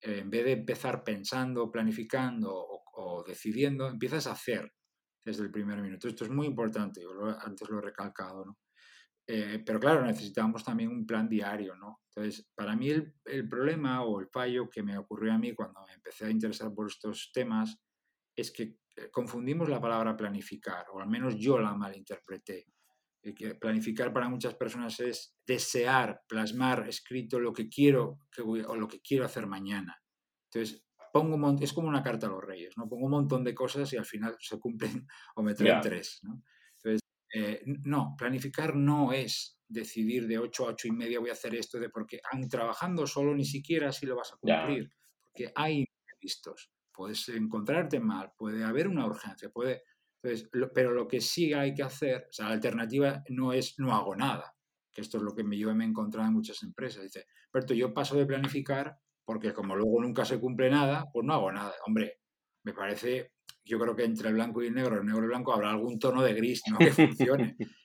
[0.00, 4.72] eh, en vez de empezar pensando, planificando o, decidiendo, empiezas a hacer
[5.24, 6.08] desde el primer minuto.
[6.08, 7.10] Esto es muy importante, yo
[7.40, 8.56] antes lo he recalcado, ¿no?
[9.28, 12.02] Eh, pero claro, necesitamos también un plan diario, ¿no?
[12.08, 15.84] Entonces, para mí el, el, problema o el fallo que me ocurrió a mí cuando
[15.84, 17.76] me empecé a interesar por estos temas
[18.36, 22.66] es que eh, confundimos la palabra planificar, o al menos yo la malinterpreté.
[23.34, 28.86] Que planificar para muchas personas es desear, plasmar escrito lo que quiero que o lo
[28.86, 30.00] que quiero hacer mañana.
[30.44, 32.88] Entonces, pongo un es como una carta a los reyes, ¿no?
[32.88, 36.40] Pongo un montón de cosas y al final se cumplen o me traen tres, ¿no?
[37.38, 41.54] Eh, no, planificar no es decidir de 8 a 8 y media voy a hacer
[41.54, 44.90] esto, de porque aun trabajando solo ni siquiera así lo vas a cumplir,
[45.22, 49.82] porque hay imprevistos, puedes encontrarte mal, puede haber una urgencia, puede...
[50.22, 53.94] Entonces, pero lo que sí hay que hacer, o sea, la alternativa no es no
[53.94, 54.56] hago nada,
[54.90, 57.02] que esto es lo que yo me he encontrado en muchas empresas.
[57.02, 61.34] Dice, Berto, yo paso de planificar porque como luego nunca se cumple nada, pues no
[61.34, 61.74] hago nada.
[61.86, 62.20] Hombre,
[62.64, 63.32] me parece
[63.66, 65.70] yo creo que entre el blanco y el negro, el negro y el blanco, habrá
[65.70, 66.78] algún tono de gris ¿no?
[66.78, 67.56] que funcione.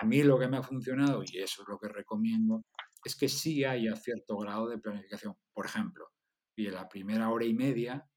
[0.00, 2.64] a mí lo que me ha funcionado, y eso es lo que recomiendo,
[3.04, 5.34] es que sí haya cierto grado de planificación.
[5.52, 6.10] Por ejemplo,
[6.56, 8.08] y en la primera hora y media,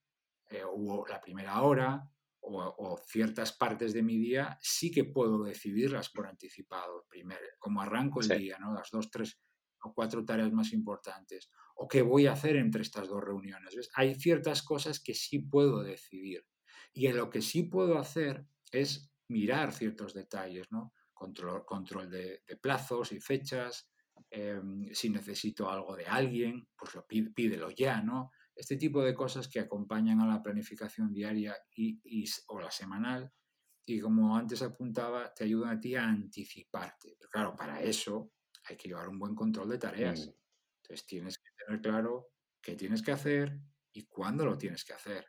[0.49, 2.07] eh, o la primera hora,
[2.47, 8.21] o, ciertas partes de mi día, sí que puedo decidirlas por anticipado, primero, como arranco
[8.21, 8.71] el día, ¿no?
[8.71, 9.39] Las dos, tres
[9.81, 13.76] o cuatro tareas más importantes o qué voy a hacer entre estas dos reuniones.
[13.95, 16.45] Hay ciertas cosas que sí puedo decidir
[16.93, 20.93] y en lo que sí puedo hacer es mirar ciertos detalles, ¿no?
[21.13, 23.89] Control, control de, plazos y fechas,
[24.30, 28.32] em, si necesito algo de alguien, pues lo pídelo ya, ¿no?
[28.55, 31.99] Este tipo de cosas que acompañan a la planificación diaria y,
[32.47, 33.32] o la semanal
[33.86, 37.15] y como antes apuntaba, te ayudan a ti a anticiparte.
[37.19, 38.32] Pero claro, para eso
[38.63, 40.28] hay que llevar un buen control de tareas.
[40.28, 40.32] Mm.
[40.82, 42.30] Entonces tienes tener claro
[42.61, 43.57] qué tienes que hacer
[43.93, 45.26] y cuándo lo tienes que hacer.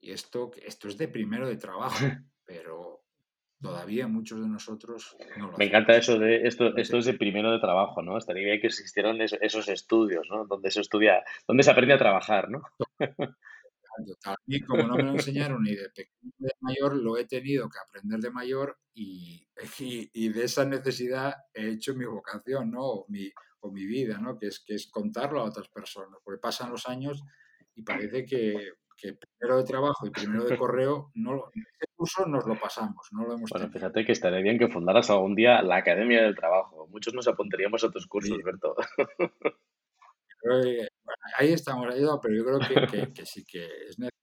[0.00, 1.96] Y esto, esto es de primero de trabajo,
[2.44, 3.02] pero
[3.60, 7.50] todavía muchos de nosotros no lo Me encanta eso de esto, esto es de primero
[7.50, 8.18] de trabajo, ¿no?
[8.18, 10.46] Estaría bien que existieran esos estudios, ¿no?
[10.46, 12.62] Donde se estudia, donde se aprende a trabajar, ¿no?
[14.22, 17.68] También, como no me lo enseñaron ni de pequeño ni de mayor, lo he tenido
[17.68, 19.48] que aprender de mayor y,
[20.12, 23.04] y, de esa necesidad he hecho mi vocación, ¿no?
[23.08, 23.32] Mi,
[23.70, 24.38] mi vida, ¿no?
[24.38, 27.22] Que es, que es contarlo a otras personas, porque pasan los años
[27.74, 32.58] y parece que, primero de trabajo y primero de correo, no, ese curso nos lo
[32.58, 36.22] pasamos, no lo hemos Bueno, fíjate que estaría bien que fundaras algún día la Academia
[36.22, 36.88] del Trabajo.
[36.88, 38.74] Muchos nos apuntaríamos a tus cursos, Berto.
[41.38, 41.86] ahí estamos,
[42.22, 42.58] pero yo creo
[42.88, 44.16] que, que, sí que es necesario.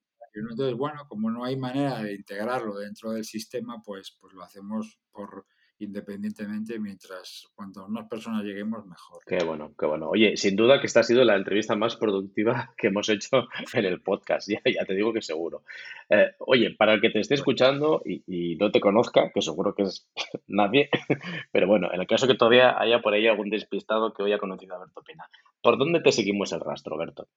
[0.49, 4.99] Entonces, bueno, como no hay manera de integrarlo dentro del sistema, pues, pues lo hacemos
[5.11, 5.45] por
[5.84, 9.21] independientemente, mientras cuanto más personas lleguemos, mejor.
[9.25, 10.09] Qué bueno, qué bueno.
[10.09, 13.86] Oye, sin duda que esta ha sido la entrevista más productiva que hemos hecho en
[13.86, 15.63] el podcast, ya, te digo que seguro.
[16.09, 19.84] Eh, oye, para el que te esté escuchando y, no te conozca, que seguro que
[19.84, 20.07] es
[20.47, 20.89] nadie,
[21.51, 24.39] pero bueno, en el caso que todavía haya por ahí algún despistado que hoy ha
[24.39, 25.29] conocido a Berto Pena,
[25.61, 27.27] ¿por dónde te seguimos el rastro, Berto?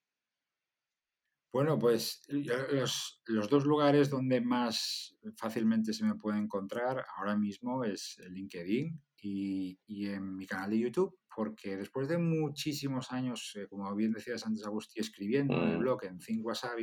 [1.56, 7.82] Bueno, pues los, los, dos lugares donde más fácilmente se me puede encontrar ahora mismo
[7.82, 13.66] es LinkedIn y, y en mi canal de YouTube, porque después de muchísimos años, eh,
[13.70, 15.80] como bien decías antes, Agustí, escribiendo en el mm.
[15.80, 16.82] blog en Think Wasabi,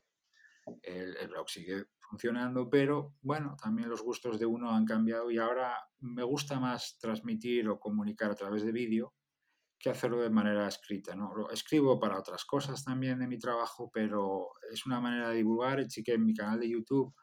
[0.81, 5.37] el, el, blog sigue funcionando, pero bueno, también los gustos de uno han cambiado y
[5.37, 9.13] ahora me gusta más transmitir o comunicar a través de vídeo
[9.83, 11.13] que hacerlo de manera escrita.
[11.13, 11.35] ¿no?
[11.35, 15.83] Lo escribo para otras cosas también de mi trabajo, pero es una manera de divulgar.
[15.89, 17.13] Sí que en mi canal de YouTube,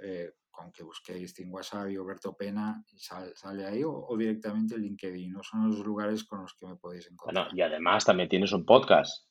[0.00, 5.32] eh, con que busquéis Team Wasabi o Berto Pena, sale ahí, o, directamente LinkedIn.
[5.32, 5.42] ¿no?
[5.42, 7.46] Son los lugares con los que me podéis encontrar.
[7.46, 9.26] Bueno, y además también tienes un podcast.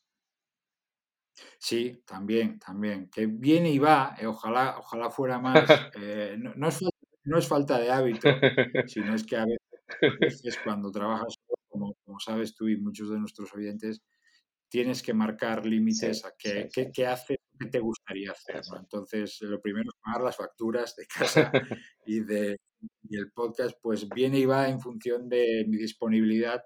[1.57, 3.09] Sí, también, también.
[3.09, 5.53] Que viene y va, eh, ojalá, ojalá fuera más.
[5.95, 6.81] Eh, no, no, es,
[7.23, 8.27] no, es, falta de hábito,
[8.87, 9.45] sino es que a
[10.19, 11.37] veces cuando trabajas
[11.73, 14.01] como, sabes tú y muchos de nuestros oyentes,
[14.69, 18.61] tienes que marcar límites a qué, qué, haces, qué te gustaría hacer.
[18.79, 21.51] Entonces, lo primero es pagar las facturas de casa
[22.05, 22.57] y, de,
[23.09, 26.61] y el podcast, pues viene y va en función de mi disponibilidad,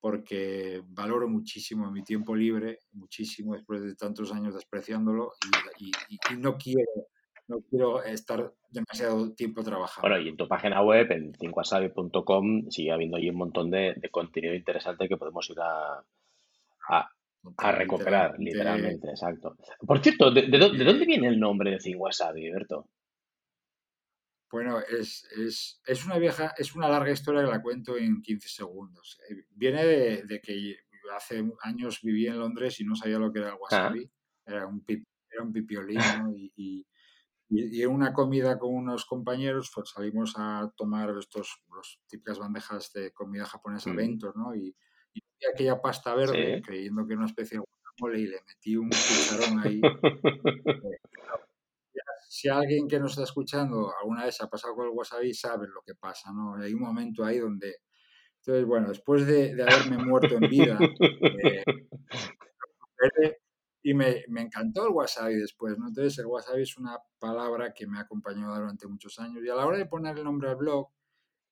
[0.00, 5.32] porque valoro muchísimo mi tiempo libre, muchísimo después de tantos años despreciándolo
[5.78, 5.90] y,
[6.32, 7.08] y no quiero
[7.50, 10.08] no quiero estar demasiado tiempo trabajando.
[10.08, 14.54] Bueno, y en tu página web, en 5asabi.com, sigue habiendo ahí un montón de, contenido
[14.54, 16.04] interesante que podemos ir a,
[16.88, 19.56] a, recuperar, literalmente, exacto.
[19.84, 22.88] Por cierto, ¿de, dónde viene el nombre de 5Wasabi, Berto?
[24.52, 29.20] Bueno, es, una vieja, es una larga historia que la cuento en 15 segundos.
[29.28, 30.76] Eh, viene de, que
[31.16, 33.58] hace años viví en Londres y no sabía lo que era el ah.
[33.60, 34.10] wasabi.
[34.46, 35.98] Era un, era un pipiolín,
[36.36, 36.86] y y,
[37.50, 43.12] en una comida con unos compañeros, pues salimos a tomar estos, los típicas bandejas de
[43.12, 44.54] comida japonesa, ventos, ¿no?
[44.54, 44.74] Y,
[45.14, 48.88] y aquella pasta verde, creyendo que era una especie de guacamole, y le metí un
[48.88, 49.80] cucharón ahí.
[51.92, 51.98] Eh,
[52.28, 55.82] si alguien que nos está escuchando alguna vez ha pasado con el wasabi, sabe lo
[55.84, 56.54] que pasa, ¿no?
[56.54, 57.78] Hay un momento ahí donde...
[58.38, 60.78] Entonces, bueno, después de, de haberme muerto en vida,
[63.20, 63.36] eh,
[63.82, 65.88] y me, me, encantó el wasabi después, ¿no?
[65.88, 69.54] Entonces el wasabi es una palabra que me ha acompañado durante muchos años y a
[69.54, 70.90] la hora de poner el nombre al blog,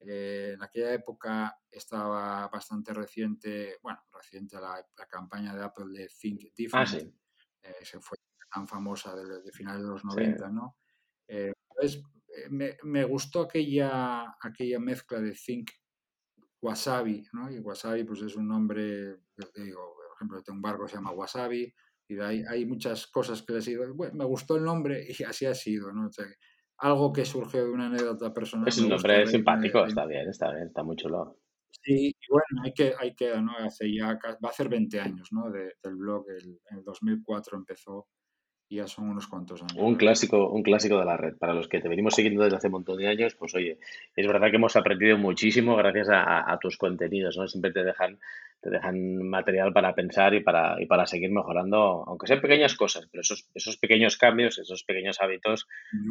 [0.00, 6.08] eh, en aquella época estaba bastante reciente, bueno, reciente la, la campaña de Apple de
[6.08, 7.14] Think ah, Different,
[7.62, 8.18] eh, se fue
[8.52, 10.76] tan famosa de, de, finales de los 90, ¿no?
[11.26, 12.02] Eh, entonces
[12.50, 15.70] me, me, gustó aquella, aquella mezcla de Think
[16.60, 17.50] Wasabi, ¿no?
[17.50, 19.18] Y Wasabi pues es un nombre,
[19.54, 21.74] digo, por ejemplo, tengo un barco que se llama Wasabi,
[22.08, 25.46] y hay, hay muchas cosas que les digo, bueno, me gustó el nombre y así
[25.46, 26.08] ha sido, ¿no?
[26.80, 28.68] algo que surgió de una anécdota personal.
[28.68, 31.38] Es un nombre simpático, está bien, está bien, está muy chulo.
[31.70, 33.52] Sí, y bueno, hay que, hay que, ¿no?
[33.58, 35.50] Hace ya, va a ser 20 años, ¿no?
[35.50, 38.06] del blog, el, en el 2004 empezó
[38.76, 39.76] ya son unos cuantos años.
[39.76, 41.36] Un clásico, un clásico de la red.
[41.38, 43.78] Para los que te venimos siguiendo desde hace un montón de años, pues oye,
[44.14, 47.48] es verdad que hemos aprendido muchísimo gracias a, a tus contenidos, ¿no?
[47.48, 48.18] Siempre te dejan
[48.60, 53.06] te dejan material para pensar y para, y para seguir mejorando, aunque sean pequeñas cosas,
[53.10, 55.68] pero esos, esos pequeños cambios, esos pequeños hábitos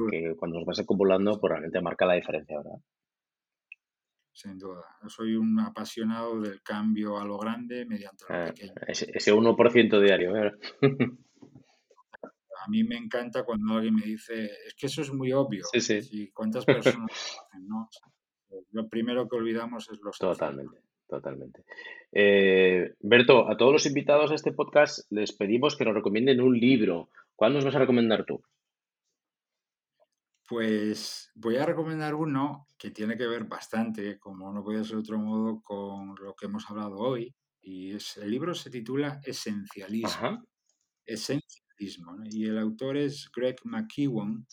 [0.10, 2.80] que cuando los vas acumulando, pues realmente marca la diferencia, ¿verdad?
[4.32, 4.86] Sin duda.
[5.02, 8.74] Yo soy un apasionado del cambio a lo grande mediante lo ah, pequeño.
[8.88, 10.58] Ese, ese 1% diario, ¿verdad?
[12.68, 15.64] A mí me encanta cuando alguien me dice, es que eso es muy obvio.
[15.72, 16.32] Sí, sí.
[16.34, 16.66] ¿Cuántas
[17.00, 17.90] personas ¿no?
[18.72, 20.18] Lo primero que olvidamos es los...
[20.18, 21.64] Totalmente totalmente.
[22.12, 26.60] Eh, Berto, a todos los invitados a este podcast les pedimos que nos recomienden un
[26.60, 27.10] libro.
[27.36, 28.44] ¿Cuál nos vas a recomendar tú?
[30.48, 35.02] Pues voy a recomendar uno que tiene que ver bastante, como no puede ser de
[35.02, 37.34] otro modo, con lo que hemos hablado hoy.
[37.62, 40.46] Y es, el libro se titula Esencialismo.
[41.80, 44.46] Y el autor es Greg McKeown,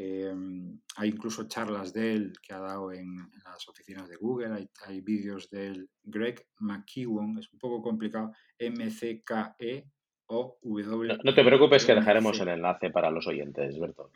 [0.00, 5.00] Em, hay incluso charlas de él que ha dado en, las oficinas de Google, hay,
[5.00, 5.90] vídeos de él.
[6.04, 8.30] Greg McKeown, es un poco complicado,
[8.60, 9.88] M-C-K-E-O-W.
[11.24, 14.12] No, te preocupes que dejaremos el enlace para los oyentes, Berto.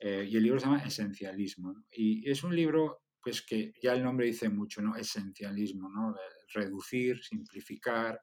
[0.00, 1.84] Eh, y el libro se llama Esencialismo.
[1.92, 4.96] Y es un libro pues que ya el nombre dice mucho, ¿no?
[4.96, 6.16] Esencialismo, ¿no?
[6.52, 8.20] Reducir, simplificar,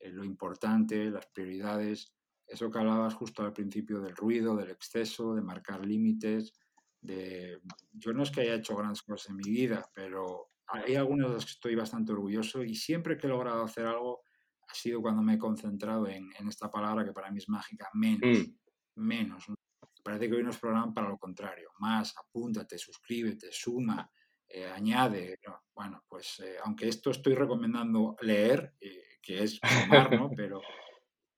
[0.00, 2.14] eh, lo importante, las prioridades
[2.50, 6.52] eso que hablabas justo al principio del ruido, del exceso, de marcar límites,
[7.00, 7.60] de...
[7.92, 11.34] Yo no es que haya hecho grandes cosas en mi vida, pero hay algunas de
[11.36, 14.22] las que estoy bastante orgulloso y siempre que he logrado hacer algo
[14.68, 17.88] ha sido cuando me he concentrado en, en esta palabra que para mí es mágica,
[17.94, 18.58] menos, Mm.
[18.96, 19.48] menos.
[19.48, 19.54] ¿no?
[20.02, 24.10] Parece que hoy nos programan para lo contrario, más, apúntate, suscríbete, suma,
[24.48, 25.38] eh, añade.
[25.46, 25.62] ¿no?
[25.74, 30.30] Bueno, pues eh, aunque esto estoy recomendando leer, eh, que es sumar, ¿no?
[30.36, 30.60] Pero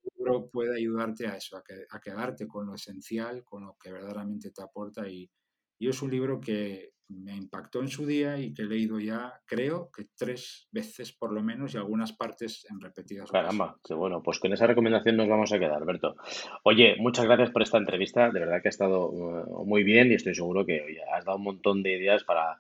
[0.05, 3.76] el libro puede ayudarte a eso, a, que- a quedarte con lo esencial, con lo
[3.83, 5.30] que verdaderamente te aporta y,
[5.78, 9.39] y es un libro que me impactó en su día y que he leído ya,
[9.45, 13.59] creo que tres veces por lo menos y algunas partes en repetidas ocasiones.
[13.59, 14.22] Caramba, qué bueno.
[14.22, 16.16] Pues con esa recomendación nos vamos a quedar, Alberto.
[16.64, 18.30] Oye, muchas gracias por esta entrevista.
[18.30, 21.37] De verdad que ha estado uh, muy bien y estoy seguro que oye, has dado
[21.37, 22.59] un montón de ideas para,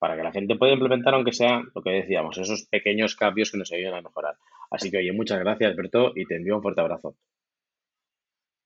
[0.00, 3.58] para que la gente pueda implementar, aunque sea lo que decíamos, esos pequeños cambios que
[3.58, 4.38] nos ayuden a mejorar.
[4.70, 7.16] Así que, oye, muchas gracias, Alberto, y te envío un fuerte abrazo.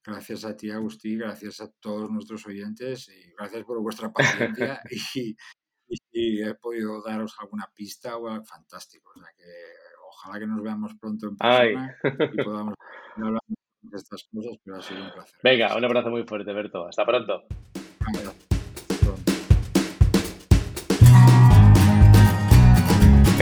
[0.07, 5.35] Gracias a ti, Agustí, gracias a todos nuestros oyentes y gracias por vuestra paciencia y,
[5.89, 8.13] y si he podido daros alguna pista,
[8.45, 9.11] fantástico.
[9.17, 9.45] O sea que
[10.09, 11.75] ojalá que nos veamos pronto en Ay.
[11.75, 12.75] persona y podamos
[13.17, 15.41] hablar de estas cosas, pero ha sido un placer.
[15.43, 16.87] Venga, Gracias un abrazo muy fuerte, Alberto.
[16.87, 17.43] Hasta pronto.
[18.01, 18.35] Hasta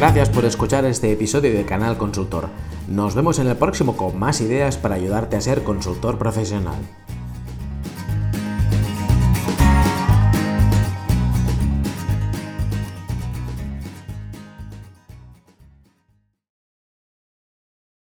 [0.02, 2.48] Gracias por escuchar este episodio de Canal Consultor.
[2.88, 6.74] Nos vemos en el próximo con más ideas para ayudarte a ser consultor profesional.